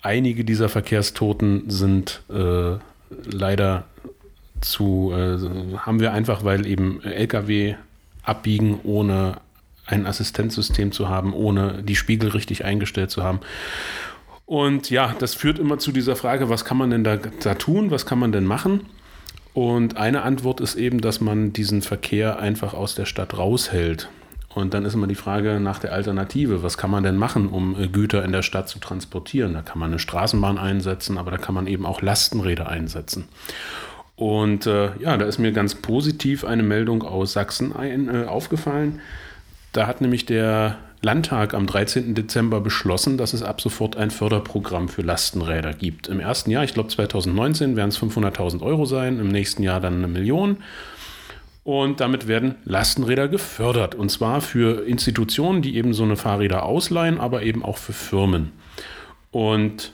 Einige 0.03 0.43
dieser 0.43 0.67
Verkehrstoten 0.67 1.69
sind 1.69 2.21
äh, 2.29 2.75
leider 3.25 3.85
zu, 4.59 5.13
äh, 5.13 5.77
haben 5.79 5.99
wir 5.99 6.11
einfach, 6.11 6.43
weil 6.43 6.65
eben 6.67 7.01
Lkw 7.03 7.75
abbiegen, 8.21 8.79
ohne 8.83 9.37
ein 9.85 10.05
Assistenzsystem 10.05 10.91
zu 10.91 11.09
haben, 11.09 11.33
ohne 11.33 11.83
die 11.83 11.95
Spiegel 11.95 12.29
richtig 12.31 12.65
eingestellt 12.65 13.11
zu 13.11 13.23
haben. 13.23 13.39
Und 14.45 14.89
ja, 14.89 15.15
das 15.17 15.35
führt 15.35 15.57
immer 15.57 15.79
zu 15.79 15.91
dieser 15.91 16.15
Frage, 16.15 16.49
was 16.49 16.65
kann 16.65 16.77
man 16.77 16.89
denn 16.89 17.03
da, 17.03 17.17
da 17.17 17.55
tun, 17.55 17.89
was 17.91 18.05
kann 18.05 18.19
man 18.19 18.31
denn 18.31 18.45
machen? 18.45 18.81
Und 19.53 19.97
eine 19.97 20.23
Antwort 20.23 20.59
ist 20.61 20.75
eben, 20.75 20.99
dass 20.99 21.21
man 21.21 21.53
diesen 21.53 21.81
Verkehr 21.81 22.39
einfach 22.39 22.73
aus 22.73 22.95
der 22.95 23.05
Stadt 23.05 23.37
raushält. 23.37 24.09
Und 24.55 24.73
dann 24.73 24.85
ist 24.85 24.93
immer 24.93 25.07
die 25.07 25.15
Frage 25.15 25.59
nach 25.59 25.79
der 25.79 25.93
Alternative. 25.93 26.61
Was 26.63 26.77
kann 26.77 26.91
man 26.91 27.03
denn 27.03 27.17
machen, 27.17 27.49
um 27.49 27.79
äh, 27.79 27.87
Güter 27.87 28.23
in 28.23 28.31
der 28.31 28.43
Stadt 28.43 28.69
zu 28.69 28.79
transportieren? 28.79 29.53
Da 29.53 29.61
kann 29.61 29.79
man 29.79 29.89
eine 29.89 29.99
Straßenbahn 29.99 30.57
einsetzen, 30.57 31.17
aber 31.17 31.31
da 31.31 31.37
kann 31.37 31.55
man 31.55 31.67
eben 31.67 31.85
auch 31.85 32.01
Lastenräder 32.01 32.69
einsetzen. 32.69 33.27
Und 34.15 34.67
äh, 34.67 34.95
ja, 34.99 35.17
da 35.17 35.25
ist 35.25 35.39
mir 35.39 35.51
ganz 35.51 35.75
positiv 35.75 36.45
eine 36.45 36.63
Meldung 36.63 37.03
aus 37.03 37.33
Sachsen 37.33 37.75
ein, 37.75 38.13
äh, 38.13 38.25
aufgefallen. 38.25 39.01
Da 39.71 39.87
hat 39.87 40.01
nämlich 40.01 40.25
der 40.25 40.77
Landtag 41.01 41.53
am 41.53 41.67
13. 41.67 42.13
Dezember 42.15 42.61
beschlossen, 42.61 43.17
dass 43.17 43.33
es 43.33 43.43
ab 43.43 43.59
sofort 43.59 43.97
ein 43.97 44.11
Förderprogramm 44.11 44.87
für 44.87 45.01
Lastenräder 45.01 45.73
gibt. 45.73 46.07
Im 46.07 46.19
ersten 46.19 46.51
Jahr, 46.51 46.63
ich 46.63 46.73
glaube 46.73 46.89
2019, 46.89 47.75
werden 47.75 47.89
es 47.89 47.99
500.000 47.99 48.61
Euro 48.61 48.85
sein, 48.85 49.19
im 49.19 49.27
nächsten 49.27 49.63
Jahr 49.63 49.81
dann 49.81 49.95
eine 49.95 50.07
Million. 50.07 50.57
Und 51.63 52.02
damit 52.02 52.28
werden 52.28 52.56
Lastenräder 52.65 53.30
gefördert. 53.30 53.95
Und 53.95 54.10
zwar 54.10 54.41
für 54.41 54.86
Institutionen, 54.86 55.62
die 55.62 55.78
eben 55.78 55.93
so 55.93 56.04
eine 56.04 56.17
Fahrräder 56.17 56.63
ausleihen, 56.63 57.19
aber 57.19 57.43
eben 57.43 57.63
auch 57.63 57.78
für 57.78 57.93
Firmen. 57.93 58.52
Und 59.32 59.93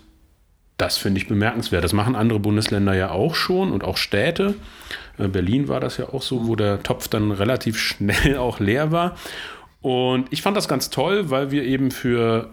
das 0.77 0.97
finde 0.97 1.19
ich 1.19 1.27
bemerkenswert. 1.27 1.83
Das 1.83 1.93
machen 1.93 2.15
andere 2.15 2.39
Bundesländer 2.39 2.95
ja 2.95 3.11
auch 3.11 3.35
schon 3.35 3.71
und 3.71 3.83
auch 3.83 3.97
Städte. 3.97 4.55
Äh, 5.17 5.27
Berlin 5.27 5.67
war 5.67 5.79
das 5.79 5.97
ja 5.97 6.09
auch 6.09 6.21
so, 6.21 6.47
wo 6.47 6.55
der 6.55 6.81
Topf 6.81 7.07
dann 7.07 7.31
relativ 7.31 7.77
schnell 7.79 8.37
auch 8.37 8.59
leer 8.59 8.91
war. 8.91 9.15
Und 9.81 10.27
ich 10.31 10.41
fand 10.41 10.57
das 10.57 10.67
ganz 10.67 10.89
toll, 10.89 11.29
weil 11.29 11.51
wir 11.51 11.63
eben 11.63 11.91
für 11.91 12.49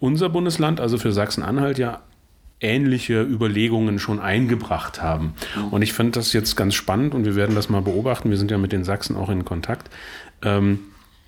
unser 0.00 0.28
Bundesland, 0.28 0.80
also 0.80 0.98
für 0.98 1.12
Sachsen-Anhalt, 1.12 1.78
ja 1.78 2.00
ähnliche 2.60 3.22
Überlegungen 3.22 3.98
schon 3.98 4.18
eingebracht 4.18 5.02
haben. 5.02 5.34
Und 5.70 5.82
ich 5.82 5.92
fand 5.92 6.16
das 6.16 6.32
jetzt 6.32 6.56
ganz 6.56 6.74
spannend 6.74 7.14
und 7.14 7.24
wir 7.24 7.36
werden 7.36 7.54
das 7.54 7.68
mal 7.68 7.82
beobachten. 7.82 8.30
Wir 8.30 8.38
sind 8.38 8.50
ja 8.50 8.58
mit 8.58 8.72
den 8.72 8.84
Sachsen 8.84 9.16
auch 9.16 9.28
in 9.28 9.44
Kontakt. 9.44 9.90
Ähm, 10.42 10.80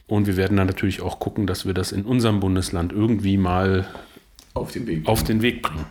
und 0.06 0.26
wir 0.26 0.38
werden 0.38 0.56
dann 0.56 0.66
natürlich 0.66 1.02
auch 1.02 1.18
gucken, 1.18 1.46
dass 1.46 1.66
wir 1.66 1.74
das 1.74 1.92
in 1.92 2.04
unserem 2.04 2.40
Bundesland 2.40 2.92
irgendwie 2.92 3.36
mal 3.36 3.86
Auf 4.54 4.72
den 4.72 4.86
Weg. 4.86 5.06
auf 5.06 5.22
den 5.22 5.42
Weg 5.42 5.62
bringen. 5.62 5.84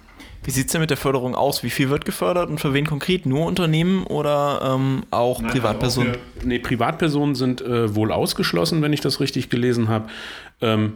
Wie 0.43 0.51
sieht 0.51 0.67
es 0.67 0.71
denn 0.71 0.81
mit 0.81 0.89
der 0.89 0.97
Förderung 0.97 1.35
aus? 1.35 1.61
Wie 1.61 1.69
viel 1.69 1.89
wird 1.89 2.05
gefördert 2.05 2.49
und 2.49 2.59
für 2.59 2.73
wen 2.73 2.87
konkret? 2.87 3.25
Nur 3.25 3.45
Unternehmen 3.45 4.05
oder 4.05 4.75
ähm, 4.75 5.03
auch 5.11 5.43
Privatpersonen? 5.43 6.17
Nee, 6.43 6.59
Privatpersonen 6.59 7.35
sind 7.35 7.61
äh, 7.61 7.93
wohl 7.93 8.11
ausgeschlossen, 8.11 8.81
wenn 8.81 8.93
ich 8.93 9.01
das 9.01 9.19
richtig 9.19 9.49
gelesen 9.49 9.89
habe. 9.89 10.07
Ähm, 10.61 10.93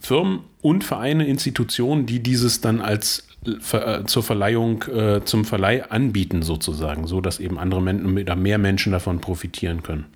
Firmen 0.00 0.40
und 0.60 0.84
Vereine, 0.84 1.26
Institutionen, 1.26 2.06
die 2.06 2.20
dieses 2.20 2.60
dann 2.60 2.80
als 2.80 3.26
zur 4.06 4.22
Verleihung, 4.22 4.82
äh, 4.84 5.24
zum 5.24 5.44
Verleih 5.44 5.90
anbieten, 5.90 6.42
sozusagen, 6.42 7.06
so 7.06 7.20
dass 7.20 7.40
eben 7.40 7.58
andere 7.58 7.82
Menschen 7.82 8.18
oder 8.18 8.36
mehr 8.36 8.58
Menschen 8.58 8.92
davon 8.92 9.20
profitieren 9.20 9.82
können. 9.82 10.06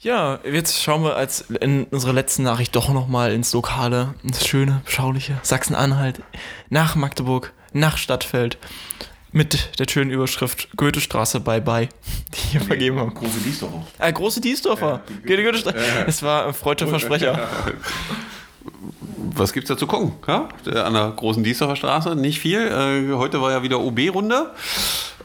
Ja, 0.00 0.38
jetzt 0.44 0.82
schauen 0.82 1.02
wir 1.02 1.16
als 1.16 1.50
in 1.60 1.84
unserer 1.84 2.12
letzten 2.12 2.42
Nachricht 2.42 2.76
doch 2.76 2.92
nochmal 2.92 3.32
ins 3.32 3.52
Lokale, 3.54 4.14
ins 4.22 4.46
schöne, 4.46 4.82
beschauliche 4.84 5.38
Sachsen-Anhalt, 5.42 6.20
nach 6.68 6.94
Magdeburg, 6.94 7.52
nach 7.72 7.96
Stadtfeld, 7.96 8.58
mit 9.32 9.80
der 9.80 9.86
schönen 9.88 10.10
Überschrift 10.10 10.68
Goethestraße 10.76 11.40
bye 11.40 11.60
bye, 11.60 11.88
die 12.34 12.52
hier 12.52 12.60
vergeben 12.60 13.00
haben. 13.00 13.14
Große 13.14 13.40
Diesdorfer. 13.44 13.82
Ah, 13.98 14.10
große 14.10 14.40
Diesdorfer. 14.40 15.02
Goethe, 15.26 15.42
Goethe, 15.42 15.74
es 16.06 16.22
war 16.22 16.46
ein 16.46 16.54
freudscher 16.54 16.86
Versprecher. 16.86 17.48
Was 19.36 19.52
gibt's 19.52 19.68
da 19.68 19.76
zu 19.76 19.86
gucken? 19.86 20.12
Ja? 20.28 20.48
An 20.84 20.94
der 20.94 21.12
großen 21.14 21.42
Diesdorfer 21.42 21.76
Straße 21.76 22.14
nicht 22.14 22.38
viel. 22.38 22.60
Äh, 22.60 23.14
heute 23.14 23.40
war 23.40 23.50
ja 23.50 23.62
wieder 23.62 23.80
OB-Runde. 23.80 24.50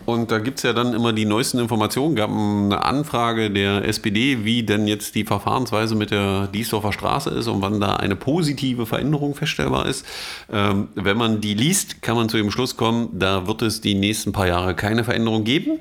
Und 0.06 0.32
da 0.32 0.40
gibt 0.40 0.58
es 0.58 0.64
ja 0.64 0.74
dann 0.74 0.94
immer 0.94 1.14
die 1.14 1.26
neuesten 1.26 1.60
Informationen. 1.60 2.16
gab 2.16 2.32
eine 2.32 2.84
Anfrage 2.84 3.52
der 3.52 3.86
SPD, 3.86 4.44
wie 4.44 4.64
denn 4.64 4.88
jetzt 4.88 5.14
die 5.14 5.24
Verfahrensweise 5.24 5.94
mit 5.96 6.10
der 6.10 6.48
Diesdorfer 6.48 6.92
Straße 6.92 7.30
ist 7.30 7.48
und 7.48 7.62
wann 7.62 7.80
da 7.80 7.98
eine 7.98 8.16
positive 8.16 8.88
Veränderung 8.88 9.36
feststellbar 9.36 9.86
ist. 9.86 10.06
Ähm, 10.52 10.88
wenn 10.96 11.18
man 11.18 11.42
die 11.42 11.54
liest, 11.54 12.02
kann 12.02 12.16
man 12.16 12.30
zu 12.30 12.38
dem 12.38 12.50
Schluss 12.50 12.76
kommen, 12.78 13.10
da 13.14 13.46
wird 13.46 13.62
es 13.62 13.82
die 13.82 13.94
nächsten 13.94 14.32
paar 14.32 14.48
Jahre 14.48 14.74
keine 14.74 15.04
Veränderung 15.04 15.44
geben. 15.44 15.80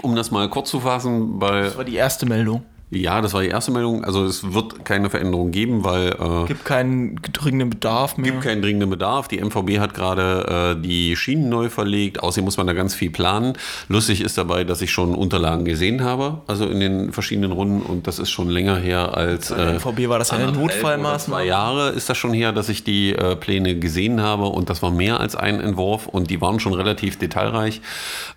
Um 0.00 0.14
das 0.14 0.30
mal 0.30 0.48
kurz 0.48 0.70
zu 0.70 0.80
fassen, 0.80 1.40
weil 1.40 1.64
Das 1.64 1.76
war 1.76 1.84
die 1.84 1.96
erste 1.96 2.26
Meldung. 2.26 2.62
Ja, 2.94 3.22
das 3.22 3.32
war 3.32 3.40
die 3.40 3.48
erste 3.48 3.70
Meldung. 3.70 4.04
Also 4.04 4.26
es 4.26 4.52
wird 4.52 4.84
keine 4.84 5.08
Veränderung 5.08 5.50
geben, 5.50 5.82
weil 5.82 6.08
äh, 6.10 6.46
Gibt 6.46 6.66
keinen 6.66 7.16
dringenden 7.32 7.70
Bedarf 7.70 8.18
mehr. 8.18 8.32
gibt 8.32 8.44
keinen 8.44 8.60
dringenden 8.60 8.90
Bedarf. 8.90 9.28
Die 9.28 9.42
MVB 9.42 9.78
hat 9.78 9.94
gerade 9.94 10.76
äh, 10.76 10.82
die 10.82 11.16
Schienen 11.16 11.48
neu 11.48 11.70
verlegt. 11.70 12.22
Außerdem 12.22 12.44
muss 12.44 12.58
man 12.58 12.66
da 12.66 12.74
ganz 12.74 12.94
viel 12.94 13.10
planen. 13.10 13.54
Lustig 13.88 14.20
ist 14.20 14.36
dabei, 14.36 14.64
dass 14.64 14.82
ich 14.82 14.92
schon 14.92 15.14
Unterlagen 15.14 15.64
gesehen 15.64 16.04
habe, 16.04 16.42
also 16.46 16.66
in 16.66 16.80
den 16.80 17.12
verschiedenen 17.14 17.52
Runden. 17.52 17.80
Und 17.80 18.06
das 18.06 18.18
ist 18.18 18.30
schon 18.30 18.50
länger 18.50 18.76
her 18.76 19.16
als. 19.16 19.48
Bei 19.48 19.56
der 19.56 19.74
MVB 19.76 20.08
war 20.10 20.18
das 20.18 20.30
eine 20.30 20.52
Notfallmaßnahme. 20.52 21.42
Zwei 21.42 21.46
Jahre 21.46 21.88
ist 21.90 22.10
das 22.10 22.18
schon 22.18 22.34
her, 22.34 22.52
dass 22.52 22.68
ich 22.68 22.84
die 22.84 23.14
äh, 23.14 23.36
Pläne 23.36 23.78
gesehen 23.78 24.20
habe. 24.20 24.44
Und 24.44 24.68
das 24.68 24.82
war 24.82 24.90
mehr 24.90 25.18
als 25.18 25.34
ein 25.34 25.60
Entwurf. 25.60 26.08
Und 26.08 26.28
die 26.28 26.42
waren 26.42 26.60
schon 26.60 26.74
relativ 26.74 27.18
detailreich. 27.18 27.80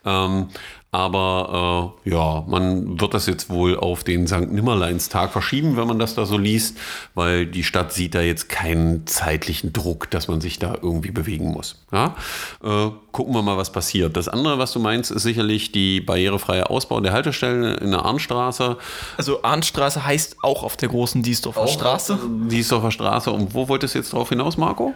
Ähm, 0.06 0.48
aber 0.96 1.94
äh, 2.06 2.10
ja, 2.10 2.46
man 2.48 3.02
wird 3.02 3.14
das 3.14 3.26
jetzt 3.26 3.50
wohl 3.50 3.78
auf 3.78 4.06
den 4.06 4.28
St. 4.28 4.50
Nimmerleinstag 4.50 5.34
verschieben, 5.34 5.76
wenn 5.76 5.88
man 5.88 6.00
das 6.00 6.16
da 6.16 6.26
so 6.26 6.38
liest, 6.38 6.78
weil 7.16 7.46
die 7.46 7.66
Stadt 7.66 7.92
sieht 7.92 8.16
da 8.16 8.22
jetzt 8.22 8.48
keinen 8.48 9.06
zeitlichen 9.06 9.74
Druck, 9.74 10.10
dass 10.10 10.30
man 10.30 10.40
sich 10.40 10.58
da 10.58 10.74
irgendwie 10.82 11.12
bewegen 11.12 11.52
muss. 11.52 11.84
Ja? 11.92 12.16
Äh, 12.64 12.92
gucken 13.12 13.34
wir 13.34 13.42
mal, 13.42 13.58
was 13.58 13.74
passiert. 13.74 14.16
Das 14.16 14.30
andere, 14.30 14.58
was 14.58 14.72
du 14.72 14.80
meinst, 14.80 15.12
ist 15.12 15.24
sicherlich 15.24 15.74
die 15.74 16.00
barrierefreie 16.00 16.70
Ausbau 16.70 17.02
der 17.02 17.12
Haltestellen 17.12 17.78
in 17.80 17.92
der 17.92 18.06
Arnstraße. 18.06 18.78
Also 19.18 19.44
Arnstraße 19.44 20.06
heißt 20.06 20.38
auch 20.44 20.64
auf 20.64 20.78
der 20.78 20.88
großen 20.88 21.24
Diesdorfer 21.24 21.68
Straße. 21.68 22.18
Diesdorfer 22.50 22.92
Straße. 22.92 23.32
Und 23.32 23.54
wo 23.54 23.68
wolltest 23.68 23.96
du 23.96 24.00
jetzt 24.00 24.14
drauf 24.14 24.30
hinaus, 24.30 24.56
Marco? 24.56 24.94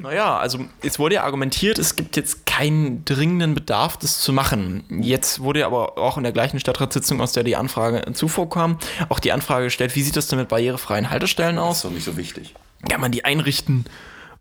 Naja, 0.00 0.38
also 0.38 0.64
es 0.82 0.98
wurde 0.98 1.16
ja 1.16 1.24
argumentiert, 1.24 1.78
es 1.78 1.94
gibt 1.94 2.16
jetzt 2.16 2.46
keinen 2.46 3.04
dringenden 3.04 3.54
Bedarf, 3.54 3.98
das 3.98 4.22
zu 4.22 4.32
machen. 4.32 4.84
Jetzt 5.02 5.40
wurde 5.40 5.60
ja 5.60 5.66
aber 5.66 5.98
auch 5.98 6.16
in 6.16 6.22
der 6.22 6.32
gleichen 6.32 6.58
Stadtratssitzung, 6.58 7.20
aus 7.20 7.32
der 7.32 7.44
die 7.44 7.54
Anfrage 7.54 8.10
zuvor 8.14 8.48
kam, 8.48 8.78
auch 9.10 9.18
die 9.18 9.30
Anfrage 9.30 9.64
gestellt, 9.64 9.94
wie 9.96 10.02
sieht 10.02 10.16
das 10.16 10.28
denn 10.28 10.38
mit 10.38 10.48
barrierefreien 10.48 11.10
Haltestellen 11.10 11.58
aus? 11.58 11.82
doch 11.82 11.90
nicht 11.90 12.04
so 12.04 12.16
wichtig. 12.16 12.54
Kann 12.88 13.02
man 13.02 13.12
die 13.12 13.26
einrichten? 13.26 13.84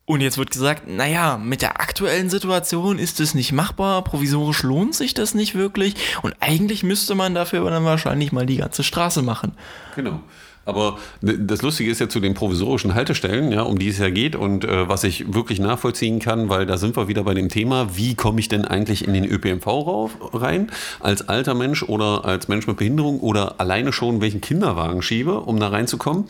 Und 0.06 0.22
jetzt 0.22 0.38
wird 0.38 0.50
gesagt, 0.50 0.88
naja, 0.88 1.38
mit 1.38 1.62
der 1.62 1.82
aktuellen 1.82 2.30
Situation 2.30 2.98
ist 2.98 3.19
es 3.19 3.36
nicht 3.36 3.52
machbar, 3.52 4.04
provisorisch 4.04 4.63
lohnt 4.63 4.95
sich 4.95 5.13
das 5.13 5.36
nicht 5.36 5.56
wirklich 5.56 5.95
und 6.24 6.36
eigentlich 6.39 6.84
müsste 6.84 7.15
man 7.15 7.36
dafür 7.36 7.60
aber 7.60 7.69
dann 7.69 7.86
wahrscheinlich 7.86 8.32
mal 8.32 8.45
die 8.45 8.58
ganze 8.58 8.84
Straße 8.84 9.22
machen. 9.22 9.52
Genau. 9.95 10.22
Aber 10.65 10.98
das 11.22 11.62
Lustige 11.63 11.89
ist 11.89 12.00
ja 12.00 12.10
zu 12.10 12.19
den 12.19 12.36
provisorischen 12.36 12.93
Haltestellen, 12.93 13.52
ja, 13.52 13.63
um 13.63 13.80
die 13.80 13.88
es 13.89 13.98
ja 13.98 14.10
geht 14.12 14.36
und 14.36 14.65
äh, 14.65 14.88
was 14.88 15.04
ich 15.04 15.34
wirklich 15.34 15.60
nachvollziehen 15.60 16.19
kann, 16.19 16.50
weil 16.50 16.67
da 16.67 16.78
sind 16.78 16.95
wir 16.95 17.08
wieder 17.08 17.24
bei 17.24 17.34
dem 17.34 17.50
Thema, 17.50 17.95
wie 17.98 18.13
komme 18.13 18.39
ich 18.39 18.50
denn 18.50 18.65
eigentlich 18.65 19.08
in 19.08 19.13
den 19.13 19.26
ÖPNV 19.26 19.65
rauf, 19.65 20.12
rein, 20.34 20.72
als 21.00 21.28
alter 21.28 21.56
Mensch 21.56 21.82
oder 21.82 22.24
als 22.26 22.50
Mensch 22.50 22.67
mit 22.67 22.78
Behinderung 22.78 23.19
oder 23.19 23.56
alleine 23.60 23.91
schon 23.91 24.22
welchen 24.22 24.41
Kinderwagen 24.41 25.02
schiebe, 25.02 25.39
um 25.39 25.60
da 25.60 25.69
reinzukommen. 25.69 26.26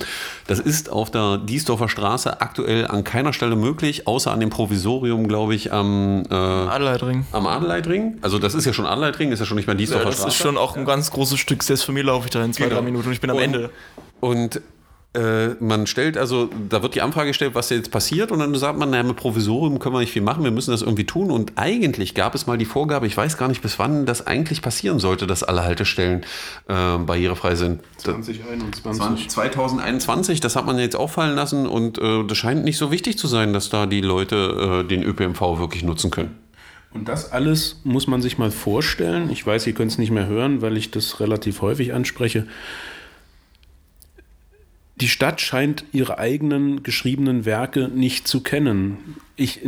Das 0.48 0.60
ist 0.60 0.90
auf 0.90 1.12
der 1.12 1.38
Diesdorfer 1.38 1.90
Straße 1.90 2.40
aktuell 2.40 2.88
an 2.88 3.04
keiner 3.04 3.34
Stelle 3.34 3.58
möglich, 3.58 4.08
außer 4.08 4.32
an 4.32 4.40
dem 4.40 4.50
Provisorium, 4.52 5.28
glaube 5.28 5.54
ich, 5.54 5.74
am, 5.74 6.24
äh, 6.30 6.34
Adelheidring. 6.34 7.26
am 7.34 7.46
Adelheidring. 7.46 8.20
Also 8.22 8.40
das 8.40 8.54
ist 8.56 8.64
ja 8.66 8.72
schon 8.72 8.86
Adelheidring, 8.86 9.34
ist 9.34 9.40
ja 9.42 9.46
schon 9.46 9.58
nicht 9.58 9.68
mehr 9.68 9.76
Ja, 9.76 9.80
Diesdorfer 9.80 10.06
das 10.06 10.16
Straße. 10.20 10.30
ist 10.30 10.36
schon 10.44 10.58
auch 10.58 10.78
ein 10.78 10.86
ganz 10.86 11.12
großes 11.12 11.38
Stück. 11.40 11.62
Selbst 11.64 11.84
für 11.84 11.92
mich 11.92 12.04
laufe 12.06 12.26
ich 12.28 12.32
da 12.32 12.42
in 12.44 12.54
zwei, 12.54 12.66
Genau. 12.66 12.76
drei 12.78 12.82
Minuten 12.84 13.08
und 13.08 13.14
ich 13.14 13.20
bin 13.20 13.30
am 13.32 13.36
Und- 13.38 13.44
Ende. 13.44 13.70
Und 14.20 14.62
Äh, 15.12 15.56
man 15.60 15.88
stellt 15.88 16.20
also, 16.20 16.52
da 16.70 16.84
wird 16.84 16.94
die 16.94 17.02
Anfrage 17.02 17.30
gestellt, 17.30 17.56
was 17.56 17.72
jetzt 17.72 17.90
passiert, 17.90 18.32
und 18.32 18.38
dann 18.38 18.54
sagt 18.54 18.78
man, 18.78 18.92
naja, 18.92 19.02
mit 19.02 19.16
Provisorium 19.16 19.80
können 19.80 19.96
wir 19.96 20.02
nicht 20.02 20.12
viel 20.12 20.22
machen, 20.22 20.44
wir 20.44 20.52
müssen 20.52 20.70
das 20.70 20.84
irgendwie 20.84 21.06
tun. 21.06 21.32
Und 21.32 21.54
eigentlich 21.56 22.14
gab 22.14 22.36
es 22.36 22.46
mal 22.46 22.60
die 22.60 22.66
Vorgabe, 22.66 23.08
ich 23.08 23.18
weiß 23.18 23.36
gar 23.36 23.48
nicht, 23.48 23.64
bis 23.64 23.80
wann 23.80 24.06
das 24.06 24.28
eigentlich 24.28 24.62
passieren 24.62 25.00
sollte, 25.00 25.26
dass 25.26 25.42
alle 25.42 25.64
Haltestellen 25.64 26.22
äh, 26.68 26.98
barrierefrei 27.00 27.56
sind. 27.56 27.82
2021. 27.98 29.30
2021, 29.30 30.42
das 30.42 30.56
hat 30.56 30.68
man 30.68 30.78
jetzt 30.78 30.96
auffallen 30.96 31.36
lassen 31.36 31.66
und 31.66 31.98
äh, 31.98 32.24
das 32.28 32.38
scheint 32.38 32.64
nicht 32.64 32.78
so 32.78 32.92
wichtig 32.92 33.18
zu 33.18 33.26
sein, 33.28 33.52
dass 33.52 33.70
da 33.70 33.88
die 33.88 34.02
Leute 34.02 34.84
äh, 34.86 34.88
den 34.88 35.02
ÖPNV 35.02 35.42
wirklich 35.58 35.84
nutzen 35.84 36.12
können. 36.12 36.38
Und 36.94 37.08
das 37.08 37.32
alles 37.32 37.82
muss 37.84 38.06
man 38.06 38.22
sich 38.22 38.38
mal 38.38 38.52
vorstellen. 38.52 39.32
Ich 39.32 39.46
weiß, 39.46 39.66
ihr 39.66 39.74
könnt 39.74 39.92
es 39.92 39.98
nicht 39.98 40.12
mehr 40.12 40.28
hören, 40.28 40.62
weil 40.62 40.78
ich 40.78 40.92
das 40.92 41.20
relativ 41.20 41.62
häufig 41.62 41.96
anspreche. 41.96 42.46
Die 45.02 45.08
Stadt 45.08 45.40
scheint 45.40 45.86
ihre 45.94 46.18
eigenen 46.18 46.84
geschriebenen 46.84 47.46
Werke 47.46 47.88
nicht 47.88 48.28
zu 48.28 48.42
kennen. 48.42 49.16
Ich 49.38 49.62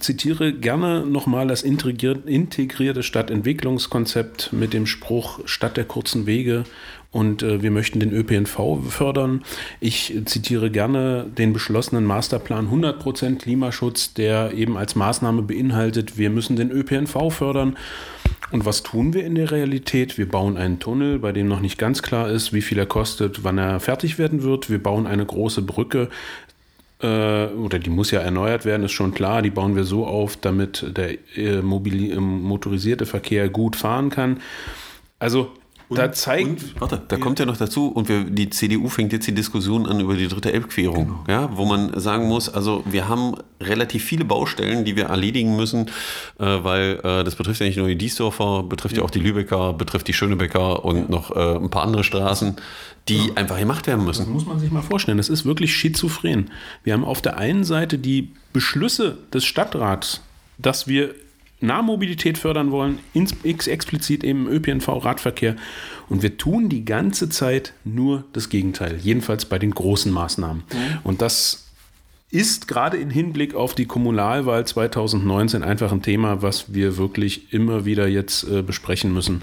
zitiere 0.00 0.54
gerne 0.54 1.04
nochmal 1.04 1.46
das 1.46 1.62
integrierte 1.62 3.02
Stadtentwicklungskonzept 3.02 4.54
mit 4.54 4.72
dem 4.72 4.86
Spruch 4.86 5.40
Stadt 5.44 5.76
der 5.76 5.84
kurzen 5.84 6.24
Wege 6.24 6.64
und 7.10 7.42
äh, 7.42 7.62
wir 7.62 7.70
möchten 7.70 8.00
den 8.00 8.12
ÖPNV 8.12 8.78
fördern. 8.88 9.44
Ich 9.80 10.14
zitiere 10.24 10.70
gerne 10.70 11.26
den 11.36 11.52
beschlossenen 11.52 12.04
Masterplan 12.04 12.68
100% 12.68 13.36
Klimaschutz, 13.36 14.14
der 14.14 14.52
eben 14.54 14.78
als 14.78 14.94
Maßnahme 14.94 15.42
beinhaltet, 15.42 16.16
wir 16.16 16.30
müssen 16.30 16.56
den 16.56 16.70
ÖPNV 16.70 17.30
fördern. 17.30 17.76
Und 18.50 18.64
was 18.64 18.82
tun 18.82 19.12
wir 19.12 19.24
in 19.24 19.34
der 19.34 19.50
Realität? 19.50 20.16
Wir 20.16 20.28
bauen 20.28 20.56
einen 20.56 20.78
Tunnel, 20.78 21.18
bei 21.18 21.32
dem 21.32 21.48
noch 21.48 21.60
nicht 21.60 21.78
ganz 21.78 22.02
klar 22.02 22.30
ist, 22.30 22.52
wie 22.52 22.62
viel 22.62 22.78
er 22.78 22.86
kostet, 22.86 23.44
wann 23.44 23.58
er 23.58 23.78
fertig 23.80 24.18
werden 24.18 24.42
wird. 24.42 24.70
Wir 24.70 24.82
bauen 24.82 25.06
eine 25.06 25.26
große 25.26 25.62
Brücke, 25.62 26.08
äh, 27.00 27.46
oder 27.46 27.78
die 27.78 27.90
muss 27.90 28.10
ja 28.10 28.20
erneuert 28.20 28.64
werden, 28.64 28.84
ist 28.84 28.92
schon 28.92 29.14
klar. 29.14 29.42
Die 29.42 29.50
bauen 29.50 29.76
wir 29.76 29.84
so 29.84 30.06
auf, 30.06 30.36
damit 30.36 30.96
der 30.96 31.18
äh, 31.36 31.60
motorisierte 31.60 33.06
Verkehr 33.06 33.48
gut 33.48 33.76
fahren 33.76 34.10
kann. 34.10 34.40
Also 35.18 35.52
und, 35.88 35.98
da 35.98 36.12
zeigt. 36.12 36.48
Und, 36.48 36.80
warte, 36.80 37.02
da 37.08 37.16
ja. 37.16 37.22
kommt 37.22 37.38
ja 37.38 37.46
noch 37.46 37.56
dazu, 37.56 37.88
und 37.88 38.08
wir, 38.08 38.24
die 38.24 38.50
CDU 38.50 38.88
fängt 38.88 39.12
jetzt 39.12 39.26
die 39.26 39.34
Diskussion 39.34 39.86
an 39.86 40.00
über 40.00 40.14
die 40.14 40.28
dritte 40.28 40.52
Elbquerung, 40.52 41.24
genau. 41.24 41.24
ja, 41.28 41.56
wo 41.56 41.64
man 41.64 41.98
sagen 41.98 42.28
muss, 42.28 42.48
also 42.48 42.82
wir 42.86 43.08
haben 43.08 43.34
relativ 43.60 44.04
viele 44.04 44.24
Baustellen, 44.24 44.84
die 44.84 44.96
wir 44.96 45.06
erledigen 45.06 45.56
müssen, 45.56 45.86
äh, 46.38 46.44
weil 46.44 47.00
äh, 47.02 47.24
das 47.24 47.36
betrifft 47.36 47.60
ja 47.60 47.66
nicht 47.66 47.78
nur 47.78 47.88
die 47.88 47.96
Diesdorfer, 47.96 48.62
betrifft 48.62 48.96
ja, 48.96 49.02
ja 49.02 49.06
auch 49.06 49.10
die 49.10 49.20
Lübecker, 49.20 49.72
betrifft 49.72 50.08
die 50.08 50.12
Schönebecker 50.12 50.84
und 50.84 50.96
ja. 50.96 51.04
noch 51.08 51.34
äh, 51.34 51.56
ein 51.56 51.70
paar 51.70 51.82
andere 51.82 52.04
Straßen, 52.04 52.56
die 53.08 53.32
einfach 53.36 53.58
gemacht 53.58 53.86
werden 53.86 54.04
müssen. 54.04 54.26
Das 54.26 54.28
muss 54.28 54.46
man 54.46 54.58
sich 54.58 54.70
mal 54.70 54.82
vorstellen. 54.82 55.16
Das 55.16 55.30
ist 55.30 55.46
wirklich 55.46 55.74
schizophren. 55.74 56.50
Wir 56.84 56.92
haben 56.92 57.04
auf 57.04 57.22
der 57.22 57.38
einen 57.38 57.64
Seite 57.64 57.98
die 57.98 58.32
Beschlüsse 58.52 59.16
des 59.32 59.46
Stadtrats, 59.46 60.20
dass 60.58 60.86
wir 60.86 61.14
Nahmobilität 61.60 62.38
fördern 62.38 62.70
wollen, 62.70 63.00
explizit 63.66 64.22
eben 64.22 64.46
ÖPNV-Radverkehr. 64.46 65.56
Und 66.08 66.22
wir 66.22 66.36
tun 66.38 66.68
die 66.68 66.84
ganze 66.84 67.28
Zeit 67.28 67.74
nur 67.84 68.24
das 68.32 68.48
Gegenteil, 68.48 68.98
jedenfalls 69.02 69.44
bei 69.44 69.58
den 69.58 69.72
großen 69.72 70.12
Maßnahmen. 70.12 70.62
Mhm. 70.72 70.98
Und 71.04 71.20
das 71.20 71.68
ist 72.30 72.68
gerade 72.68 72.98
im 72.98 73.10
Hinblick 73.10 73.54
auf 73.54 73.74
die 73.74 73.86
Kommunalwahl 73.86 74.66
2019 74.66 75.62
einfach 75.62 75.92
ein 75.92 76.02
Thema, 76.02 76.42
was 76.42 76.74
wir 76.74 76.96
wirklich 76.96 77.52
immer 77.52 77.84
wieder 77.84 78.06
jetzt 78.06 78.44
äh, 78.44 78.62
besprechen 78.62 79.12
müssen, 79.12 79.42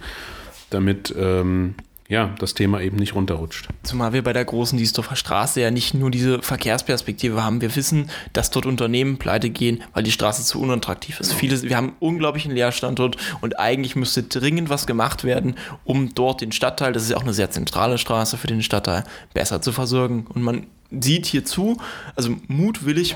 damit 0.69 1.13
ähm, 1.17 1.75
ja, 2.08 2.36
das 2.38 2.54
Thema 2.54 2.82
eben 2.82 2.98
nicht 2.98 3.15
runterrutscht. 3.15 3.68
Zumal 3.82 4.13
wir 4.13 4.24
bei 4.24 4.34
der 4.34 4.46
großen 4.46 4.78
Diesdorfer 4.78 5.15
Straße 5.15 5.60
ja 5.60 5.72
nicht 5.72 5.96
nur 5.96 6.12
diese 6.12 6.41
Verkehrsperspektive 6.41 7.44
haben. 7.44 7.62
Wir 7.62 7.76
wissen, 7.76 8.12
dass 8.34 8.52
dort 8.52 8.68
Unternehmen 8.68 9.18
pleite 9.18 9.50
gehen, 9.50 9.82
weil 9.94 10.04
die 10.04 10.12
Straße 10.12 10.44
zu 10.44 10.62
unattraktiv 10.62 11.20
ist. 11.20 11.34
Viele, 11.34 11.62
wir 11.63 11.76
haben 11.76 11.96
unglaublichen 12.00 12.52
Leerstand 12.52 13.00
dort 13.00 13.18
und 13.41 13.60
eigentlich 13.60 13.96
müsste 13.96 14.22
dringend 14.22 14.70
was 14.70 14.86
gemacht 14.86 15.24
werden, 15.24 15.56
um 15.84 16.13
dort 16.13 16.41
den 16.41 16.52
Stadtteil, 16.52 16.94
das 16.94 17.04
ist 17.04 17.10
ja 17.10 17.18
auch 17.18 17.24
eine 17.24 17.34
sehr 17.34 17.50
zentrale 17.50 17.98
Straße 17.98 18.38
für 18.38 18.48
den 18.48 18.62
Stadtteil, 18.62 19.04
besser 19.34 19.62
zu 19.62 19.72
versorgen. 19.72 20.28
Und 20.30 20.44
man 20.44 20.68
sieht 21.02 21.26
hier 21.26 21.46
zu, 21.46 21.78
also 22.16 22.36
mutwillig 22.48 23.16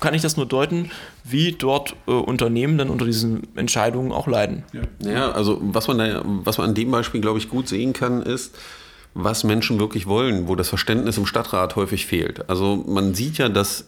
kann 0.00 0.14
ich 0.14 0.22
das 0.22 0.36
nur 0.36 0.46
deuten, 0.46 0.90
wie 1.24 1.52
dort 1.52 1.94
äh, 2.06 2.12
Unternehmen 2.12 2.78
dann 2.78 2.90
unter 2.90 3.04
diesen 3.04 3.56
Entscheidungen 3.56 4.12
auch 4.12 4.26
leiden. 4.26 4.64
Ja, 4.72 5.10
ja 5.10 5.30
also 5.32 5.58
was 5.60 5.88
man, 5.88 5.98
da, 5.98 6.22
was 6.24 6.58
man 6.58 6.70
an 6.70 6.74
dem 6.74 6.90
Beispiel, 6.90 7.20
glaube 7.20 7.38
ich, 7.38 7.48
gut 7.48 7.68
sehen 7.68 7.92
kann, 7.92 8.22
ist, 8.22 8.56
was 9.14 9.44
Menschen 9.44 9.80
wirklich 9.80 10.06
wollen, 10.06 10.48
wo 10.48 10.54
das 10.54 10.68
Verständnis 10.68 11.18
im 11.18 11.26
Stadtrat 11.26 11.76
häufig 11.76 12.06
fehlt. 12.06 12.48
Also 12.48 12.84
man 12.86 13.14
sieht 13.14 13.38
ja, 13.38 13.48
dass 13.48 13.86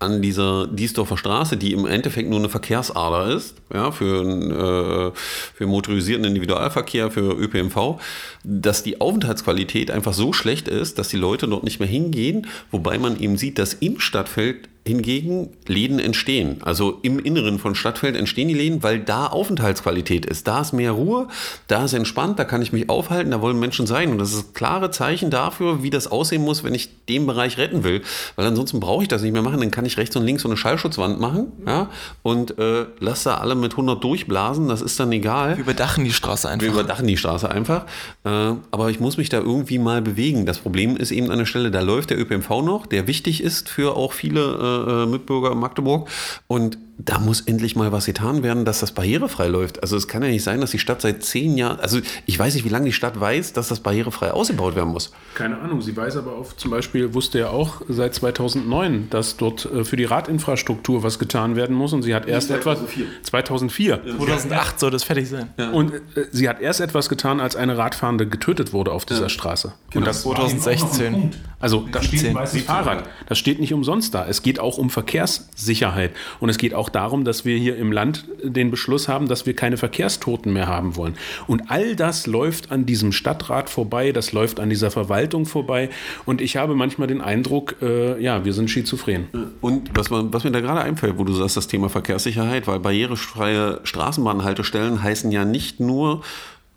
an 0.00 0.22
dieser 0.22 0.66
Diesdorfer 0.66 1.18
Straße, 1.18 1.58
die 1.58 1.72
im 1.72 1.86
Endeffekt 1.86 2.28
nur 2.28 2.38
eine 2.38 2.48
Verkehrsader 2.48 3.34
ist, 3.34 3.56
ja, 3.72 3.92
für, 3.92 5.12
äh, 5.12 5.18
für 5.54 5.66
motorisierten 5.66 6.24
Individualverkehr, 6.24 7.10
für 7.10 7.32
ÖPNV, 7.38 8.00
dass 8.42 8.82
die 8.82 9.00
Aufenthaltsqualität 9.00 9.90
einfach 9.90 10.14
so 10.14 10.32
schlecht 10.32 10.68
ist, 10.68 10.98
dass 10.98 11.08
die 11.08 11.18
Leute 11.18 11.46
dort 11.46 11.64
nicht 11.64 11.80
mehr 11.80 11.88
hingehen, 11.88 12.46
wobei 12.70 12.98
man 12.98 13.20
eben 13.20 13.36
sieht, 13.36 13.58
dass 13.58 13.74
im 13.74 14.00
Stadtfeld 14.00 14.70
hingegen 14.90 15.50
Läden 15.66 15.98
entstehen. 15.98 16.58
Also 16.62 16.98
im 17.02 17.18
Inneren 17.18 17.58
von 17.58 17.74
Stadtfeld 17.74 18.16
entstehen 18.16 18.48
die 18.48 18.54
Läden, 18.54 18.82
weil 18.82 18.98
da 18.98 19.26
Aufenthaltsqualität 19.26 20.26
ist. 20.26 20.48
Da 20.48 20.60
ist 20.60 20.72
mehr 20.72 20.92
Ruhe, 20.92 21.28
da 21.68 21.84
ist 21.84 21.92
entspannt, 21.92 22.38
da 22.38 22.44
kann 22.44 22.60
ich 22.60 22.72
mich 22.72 22.90
aufhalten, 22.90 23.30
da 23.30 23.40
wollen 23.40 23.58
Menschen 23.58 23.86
sein. 23.86 24.10
Und 24.10 24.18
das 24.18 24.32
ist 24.32 24.54
klare 24.54 24.90
Zeichen 24.90 25.30
dafür, 25.30 25.82
wie 25.82 25.90
das 25.90 26.08
aussehen 26.08 26.42
muss, 26.42 26.64
wenn 26.64 26.74
ich 26.74 26.90
den 27.06 27.26
Bereich 27.26 27.56
retten 27.56 27.84
will. 27.84 28.02
Weil 28.36 28.46
ansonsten 28.46 28.80
brauche 28.80 29.02
ich 29.02 29.08
das 29.08 29.22
nicht 29.22 29.32
mehr 29.32 29.42
machen. 29.42 29.60
Dann 29.60 29.70
kann 29.70 29.86
ich 29.86 29.96
rechts 29.96 30.16
und 30.16 30.24
links 30.24 30.42
so 30.42 30.48
eine 30.48 30.56
Schallschutzwand 30.56 31.20
machen 31.20 31.52
ja, 31.66 31.88
und 32.22 32.58
äh, 32.58 32.86
lasse 32.98 33.30
da 33.30 33.36
alle 33.36 33.54
mit 33.54 33.72
100 33.72 34.02
durchblasen. 34.02 34.68
Das 34.68 34.82
ist 34.82 34.98
dann 34.98 35.12
egal. 35.12 35.56
Wir 35.56 35.64
überdachen 35.64 36.04
die 36.04 36.12
Straße 36.12 36.48
einfach. 36.48 36.64
Wir 36.66 36.72
überdachen 36.72 37.06
die 37.06 37.16
Straße 37.16 37.50
einfach. 37.50 37.84
Äh, 38.24 38.28
aber 38.70 38.90
ich 38.90 38.98
muss 38.98 39.16
mich 39.16 39.28
da 39.28 39.38
irgendwie 39.38 39.78
mal 39.78 40.02
bewegen. 40.02 40.46
Das 40.46 40.58
Problem 40.58 40.96
ist 40.96 41.12
eben 41.12 41.30
an 41.30 41.38
der 41.38 41.46
Stelle, 41.46 41.70
da 41.70 41.80
läuft 41.80 42.10
der 42.10 42.18
ÖPNV 42.18 42.48
noch, 42.62 42.86
der 42.86 43.06
wichtig 43.06 43.42
ist 43.42 43.68
für 43.68 43.96
auch 43.96 44.12
viele 44.12 44.40
äh, 44.86 45.06
Mitbürger 45.06 45.52
in 45.52 45.58
Magdeburg. 45.58 46.08
Und 46.46 46.78
da 47.04 47.18
muss 47.18 47.40
endlich 47.42 47.76
mal 47.76 47.92
was 47.92 48.06
getan 48.06 48.42
werden, 48.42 48.64
dass 48.64 48.80
das 48.80 48.92
barrierefrei 48.92 49.46
läuft. 49.46 49.82
Also 49.82 49.96
es 49.96 50.08
kann 50.08 50.22
ja 50.22 50.28
nicht 50.28 50.42
sein, 50.42 50.60
dass 50.60 50.70
die 50.70 50.78
Stadt 50.78 51.00
seit 51.00 51.22
zehn 51.22 51.56
Jahren, 51.56 51.80
also 51.80 52.00
ich 52.26 52.38
weiß 52.38 52.54
nicht, 52.54 52.64
wie 52.64 52.68
lange 52.68 52.86
die 52.86 52.92
Stadt 52.92 53.18
weiß, 53.18 53.52
dass 53.52 53.68
das 53.68 53.80
barrierefrei 53.80 54.32
ausgebaut 54.32 54.74
werden 54.74 54.90
muss. 54.90 55.12
Keine 55.34 55.58
Ahnung, 55.58 55.80
sie 55.80 55.96
weiß 55.96 56.16
aber 56.16 56.32
auch, 56.32 56.52
zum 56.52 56.70
Beispiel 56.70 57.14
wusste 57.14 57.38
ja 57.38 57.50
auch 57.50 57.82
seit 57.88 58.14
2009, 58.14 59.08
dass 59.10 59.36
dort 59.36 59.64
äh, 59.66 59.84
für 59.84 59.96
die 59.96 60.04
Radinfrastruktur 60.04 61.02
was 61.02 61.18
getan 61.18 61.56
werden 61.56 61.74
muss 61.74 61.92
und 61.92 62.02
sie 62.02 62.14
hat 62.14 62.26
erst 62.26 62.48
2004. 62.48 63.04
etwas... 63.04 63.30
2004. 63.30 64.00
2008 64.16 64.80
soll 64.80 64.90
das 64.90 65.04
fertig 65.04 65.28
sein. 65.28 65.50
Ja. 65.58 65.70
Und 65.70 65.94
äh, 65.94 66.00
sie 66.30 66.48
hat 66.48 66.60
erst 66.60 66.80
etwas 66.80 67.08
getan, 67.08 67.40
als 67.40 67.56
eine 67.56 67.78
Radfahrende 67.78 68.26
getötet 68.26 68.72
wurde 68.72 68.92
auf 68.92 69.06
dieser 69.06 69.22
ja. 69.22 69.28
Straße. 69.28 69.72
Genau. 69.90 70.00
Und 70.00 70.06
das 70.06 70.22
2016. 70.22 71.30
Also 71.60 71.86
das 71.92 72.06
steht 72.06 72.24
ein 72.24 72.46
Fahrrad. 72.46 73.08
Das 73.26 73.38
steht 73.38 73.60
nicht 73.60 73.74
umsonst 73.74 74.14
da. 74.14 74.26
Es 74.26 74.42
geht 74.42 74.58
auch 74.58 74.78
um 74.78 74.88
Verkehrssicherheit 74.88 76.12
und 76.40 76.48
es 76.48 76.56
geht 76.56 76.74
auch 76.74 76.88
darum, 76.90 77.24
dass 77.24 77.44
wir 77.44 77.56
hier 77.56 77.76
im 77.76 77.92
Land 77.92 78.24
den 78.42 78.70
Beschluss 78.70 79.08
haben, 79.08 79.28
dass 79.28 79.46
wir 79.46 79.54
keine 79.54 79.76
Verkehrstoten 79.76 80.52
mehr 80.52 80.66
haben 80.66 80.96
wollen. 80.96 81.16
Und 81.46 81.70
all 81.70 81.96
das 81.96 82.26
läuft 82.26 82.70
an 82.70 82.86
diesem 82.86 83.12
Stadtrat 83.12 83.70
vorbei, 83.70 84.12
das 84.12 84.32
läuft 84.32 84.60
an 84.60 84.70
dieser 84.70 84.90
Verwaltung 84.90 85.46
vorbei. 85.46 85.90
Und 86.26 86.40
ich 86.40 86.56
habe 86.56 86.74
manchmal 86.74 87.08
den 87.08 87.20
Eindruck, 87.20 87.76
äh, 87.82 88.20
ja, 88.22 88.44
wir 88.44 88.52
sind 88.52 88.70
schizophren. 88.70 89.26
Und 89.60 89.90
was, 89.94 90.10
was 90.10 90.44
mir 90.44 90.50
da 90.50 90.60
gerade 90.60 90.80
einfällt, 90.80 91.18
wo 91.18 91.24
du 91.24 91.32
sagst, 91.32 91.56
das 91.56 91.66
Thema 91.66 91.88
Verkehrssicherheit, 91.88 92.66
weil 92.66 92.80
barrierefreie 92.80 93.80
Straßenbahnhaltestellen 93.84 95.02
heißen 95.02 95.30
ja 95.32 95.44
nicht 95.44 95.80
nur, 95.80 96.22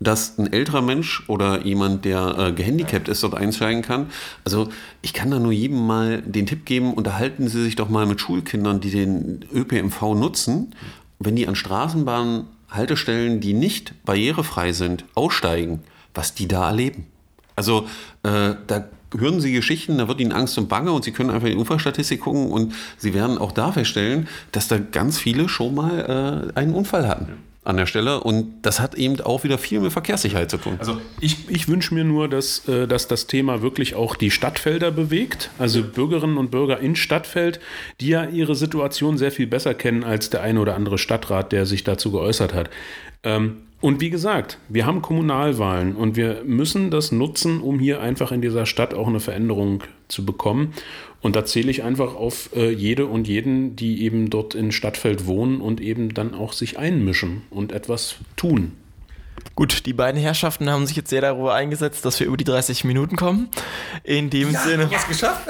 dass 0.00 0.38
ein 0.38 0.52
älterer 0.52 0.82
Mensch 0.82 1.22
oder 1.28 1.64
jemand, 1.64 2.04
der 2.04 2.36
äh, 2.38 2.52
gehandicapt 2.52 3.08
ist, 3.08 3.22
dort 3.22 3.34
einsteigen 3.34 3.82
kann. 3.82 4.10
Also 4.44 4.68
ich 5.02 5.12
kann 5.12 5.30
da 5.30 5.38
nur 5.38 5.52
jedem 5.52 5.86
mal 5.86 6.22
den 6.22 6.46
Tipp 6.46 6.64
geben, 6.66 6.94
unterhalten 6.94 7.48
Sie 7.48 7.62
sich 7.62 7.76
doch 7.76 7.88
mal 7.88 8.06
mit 8.06 8.20
Schulkindern, 8.20 8.80
die 8.80 8.90
den 8.90 9.44
ÖPMV 9.52 10.14
nutzen. 10.14 10.74
Wenn 11.18 11.36
die 11.36 11.46
an 11.46 11.54
Straßenbahnhaltestellen, 11.54 13.40
die 13.40 13.54
nicht 13.54 13.94
barrierefrei 14.04 14.72
sind, 14.72 15.04
aussteigen, 15.14 15.80
was 16.12 16.34
die 16.34 16.48
da 16.48 16.68
erleben. 16.68 17.06
Also 17.56 17.86
äh, 18.24 18.54
da 18.66 18.88
hören 19.16 19.40
Sie 19.40 19.52
Geschichten, 19.52 19.98
da 19.98 20.08
wird 20.08 20.20
Ihnen 20.20 20.32
Angst 20.32 20.58
und 20.58 20.68
Bange 20.68 20.92
und 20.92 21.04
Sie 21.04 21.12
können 21.12 21.30
einfach 21.30 21.46
in 21.46 21.52
die 21.52 21.58
Unfallstatistik 21.60 22.20
gucken 22.20 22.50
und 22.50 22.74
Sie 22.98 23.14
werden 23.14 23.38
auch 23.38 23.52
da 23.52 23.70
feststellen, 23.70 24.28
dass 24.50 24.66
da 24.66 24.78
ganz 24.78 25.18
viele 25.18 25.48
schon 25.48 25.76
mal 25.76 26.50
äh, 26.52 26.58
einen 26.58 26.74
Unfall 26.74 27.06
hatten 27.06 27.53
an 27.64 27.76
der 27.76 27.86
Stelle. 27.86 28.20
Und 28.20 28.62
das 28.62 28.80
hat 28.80 28.94
eben 28.94 29.20
auch 29.20 29.44
wieder 29.44 29.58
viel 29.58 29.80
mit 29.80 29.92
Verkehrssicherheit 29.92 30.50
zu 30.50 30.58
tun. 30.58 30.76
Also 30.78 31.00
ich, 31.20 31.48
ich 31.48 31.68
wünsche 31.68 31.94
mir 31.94 32.04
nur, 32.04 32.28
dass, 32.28 32.68
äh, 32.68 32.86
dass 32.86 33.08
das 33.08 33.26
Thema 33.26 33.62
wirklich 33.62 33.94
auch 33.94 34.16
die 34.16 34.30
Stadtfelder 34.30 34.90
bewegt, 34.90 35.50
also 35.58 35.82
Bürgerinnen 35.82 36.36
und 36.36 36.50
Bürger 36.50 36.78
in 36.78 36.94
Stadtfeld, 36.94 37.60
die 38.00 38.08
ja 38.08 38.24
ihre 38.24 38.54
Situation 38.54 39.18
sehr 39.18 39.32
viel 39.32 39.46
besser 39.46 39.74
kennen 39.74 40.04
als 40.04 40.30
der 40.30 40.42
eine 40.42 40.60
oder 40.60 40.74
andere 40.74 40.98
Stadtrat, 40.98 41.52
der 41.52 41.66
sich 41.66 41.84
dazu 41.84 42.12
geäußert 42.12 42.54
hat. 42.54 42.70
Ähm, 43.22 43.56
und 43.80 44.00
wie 44.00 44.08
gesagt, 44.08 44.56
wir 44.70 44.86
haben 44.86 45.02
Kommunalwahlen 45.02 45.94
und 45.94 46.16
wir 46.16 46.42
müssen 46.46 46.90
das 46.90 47.12
nutzen, 47.12 47.60
um 47.60 47.78
hier 47.78 48.00
einfach 48.00 48.32
in 48.32 48.40
dieser 48.40 48.64
Stadt 48.64 48.94
auch 48.94 49.08
eine 49.08 49.20
Veränderung 49.20 49.82
zu 50.08 50.24
bekommen. 50.24 50.72
Und 51.24 51.34
da 51.36 51.44
zähle 51.46 51.70
ich 51.70 51.82
einfach 51.82 52.14
auf 52.16 52.50
äh, 52.54 52.70
jede 52.70 53.06
und 53.06 53.26
jeden, 53.26 53.76
die 53.76 54.02
eben 54.04 54.28
dort 54.28 54.54
in 54.54 54.72
Stadtfeld 54.72 55.24
wohnen 55.26 55.62
und 55.62 55.80
eben 55.80 56.12
dann 56.12 56.34
auch 56.34 56.52
sich 56.52 56.78
einmischen 56.78 57.40
und 57.48 57.72
etwas 57.72 58.16
tun. 58.36 58.72
Gut, 59.54 59.86
die 59.86 59.94
beiden 59.94 60.20
Herrschaften 60.20 60.68
haben 60.68 60.86
sich 60.86 60.96
jetzt 60.96 61.08
sehr 61.08 61.22
darüber 61.22 61.54
eingesetzt, 61.54 62.04
dass 62.04 62.20
wir 62.20 62.26
über 62.26 62.36
die 62.36 62.44
30 62.44 62.84
Minuten 62.84 63.16
kommen. 63.16 63.48
In 64.02 64.28
dem 64.28 64.50
Sinne. 64.50 64.90
Was 64.92 65.08
geschafft? 65.08 65.48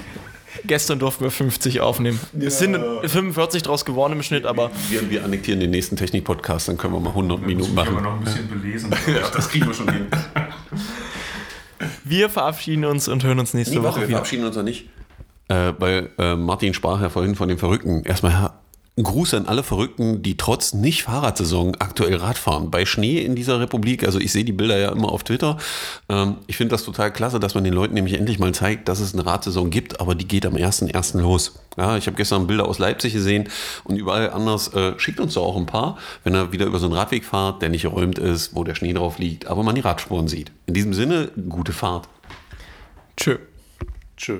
Gestern 0.66 0.98
durften 0.98 1.24
wir 1.24 1.30
50 1.30 1.80
aufnehmen. 1.80 2.20
Es 2.38 2.58
sind 2.58 2.76
45 3.04 3.62
draus 3.62 3.84
geworden 3.86 4.12
im 4.14 4.22
Schnitt, 4.22 4.44
aber 4.44 4.70
Wir, 4.90 5.08
wir 5.10 5.24
annektieren 5.24 5.60
den 5.60 5.70
nächsten 5.70 5.96
Technik-Podcast, 5.96 6.68
dann 6.68 6.76
können 6.76 6.92
wir 6.92 7.00
mal 7.00 7.10
100 7.10 7.40
Minuten 7.46 7.72
machen. 7.74 8.02
noch 8.02 8.18
ein 8.18 8.24
bisschen 8.24 8.48
belesen. 8.48 8.90
das 9.32 9.48
kriegen 9.48 9.66
wir 9.66 9.74
schon 9.74 9.90
hin. 9.90 10.06
wir 12.04 12.28
verabschieden 12.28 12.84
uns 12.84 13.08
und 13.08 13.24
hören 13.24 13.38
uns 13.38 13.54
nächste 13.54 13.76
Nee, 13.76 13.82
warte, 13.82 13.92
Woche 13.96 14.00
wir 14.02 14.08
wieder. 14.08 14.16
verabschieden 14.18 14.44
uns 14.44 14.56
noch 14.56 14.62
nicht. 14.62 14.88
Äh, 15.48 15.72
weil 15.78 16.10
äh, 16.18 16.34
Martin 16.34 16.74
sprach 16.74 17.00
ja 17.00 17.08
vorhin 17.08 17.34
von 17.34 17.48
den 17.48 17.58
Verrückten. 17.58 18.02
Erstmal 18.04 18.50
ein 18.98 19.02
Gruß 19.02 19.34
an 19.34 19.46
alle 19.46 19.62
Verrückten, 19.62 20.22
die 20.22 20.38
trotz 20.38 20.72
nicht 20.72 21.02
Fahrradsaison 21.02 21.76
aktuell 21.80 22.16
Rad 22.16 22.38
fahren. 22.38 22.70
Bei 22.70 22.86
Schnee 22.86 23.18
in 23.18 23.36
dieser 23.36 23.60
Republik, 23.60 24.04
also 24.04 24.18
ich 24.18 24.32
sehe 24.32 24.44
die 24.44 24.52
Bilder 24.52 24.78
ja 24.78 24.90
immer 24.90 25.12
auf 25.12 25.22
Twitter. 25.22 25.58
Ähm, 26.08 26.36
ich 26.46 26.56
finde 26.56 26.70
das 26.70 26.82
total 26.82 27.12
klasse, 27.12 27.38
dass 27.38 27.54
man 27.54 27.62
den 27.62 27.74
Leuten 27.74 27.92
nämlich 27.92 28.14
endlich 28.14 28.38
mal 28.38 28.54
zeigt, 28.54 28.88
dass 28.88 29.00
es 29.00 29.12
eine 29.12 29.26
Radsaison 29.26 29.68
gibt, 29.68 30.00
aber 30.00 30.14
die 30.14 30.26
geht 30.26 30.46
am 30.46 30.54
1.1. 30.54 31.20
los. 31.20 31.58
Ja, 31.76 31.98
ich 31.98 32.06
habe 32.06 32.16
gestern 32.16 32.46
Bilder 32.46 32.66
aus 32.66 32.78
Leipzig 32.78 33.12
gesehen 33.12 33.50
und 33.84 33.96
überall 33.96 34.30
anders. 34.30 34.72
Äh, 34.72 34.98
schickt 34.98 35.20
uns 35.20 35.34
doch 35.34 35.44
auch 35.44 35.56
ein 35.58 35.66
paar, 35.66 35.98
wenn 36.24 36.34
ihr 36.34 36.52
wieder 36.52 36.64
über 36.64 36.78
so 36.78 36.86
einen 36.86 36.94
Radweg 36.94 37.26
fahrt, 37.26 37.60
der 37.60 37.68
nicht 37.68 37.82
geräumt 37.82 38.18
ist, 38.18 38.56
wo 38.56 38.64
der 38.64 38.74
Schnee 38.74 38.94
drauf 38.94 39.18
liegt, 39.18 39.46
aber 39.46 39.62
man 39.62 39.74
die 39.74 39.82
Radspuren 39.82 40.26
sieht. 40.26 40.52
In 40.64 40.72
diesem 40.72 40.94
Sinne, 40.94 41.30
gute 41.50 41.74
Fahrt. 41.74 42.08
Tschö. 43.18 43.36
Tschö. 44.16 44.38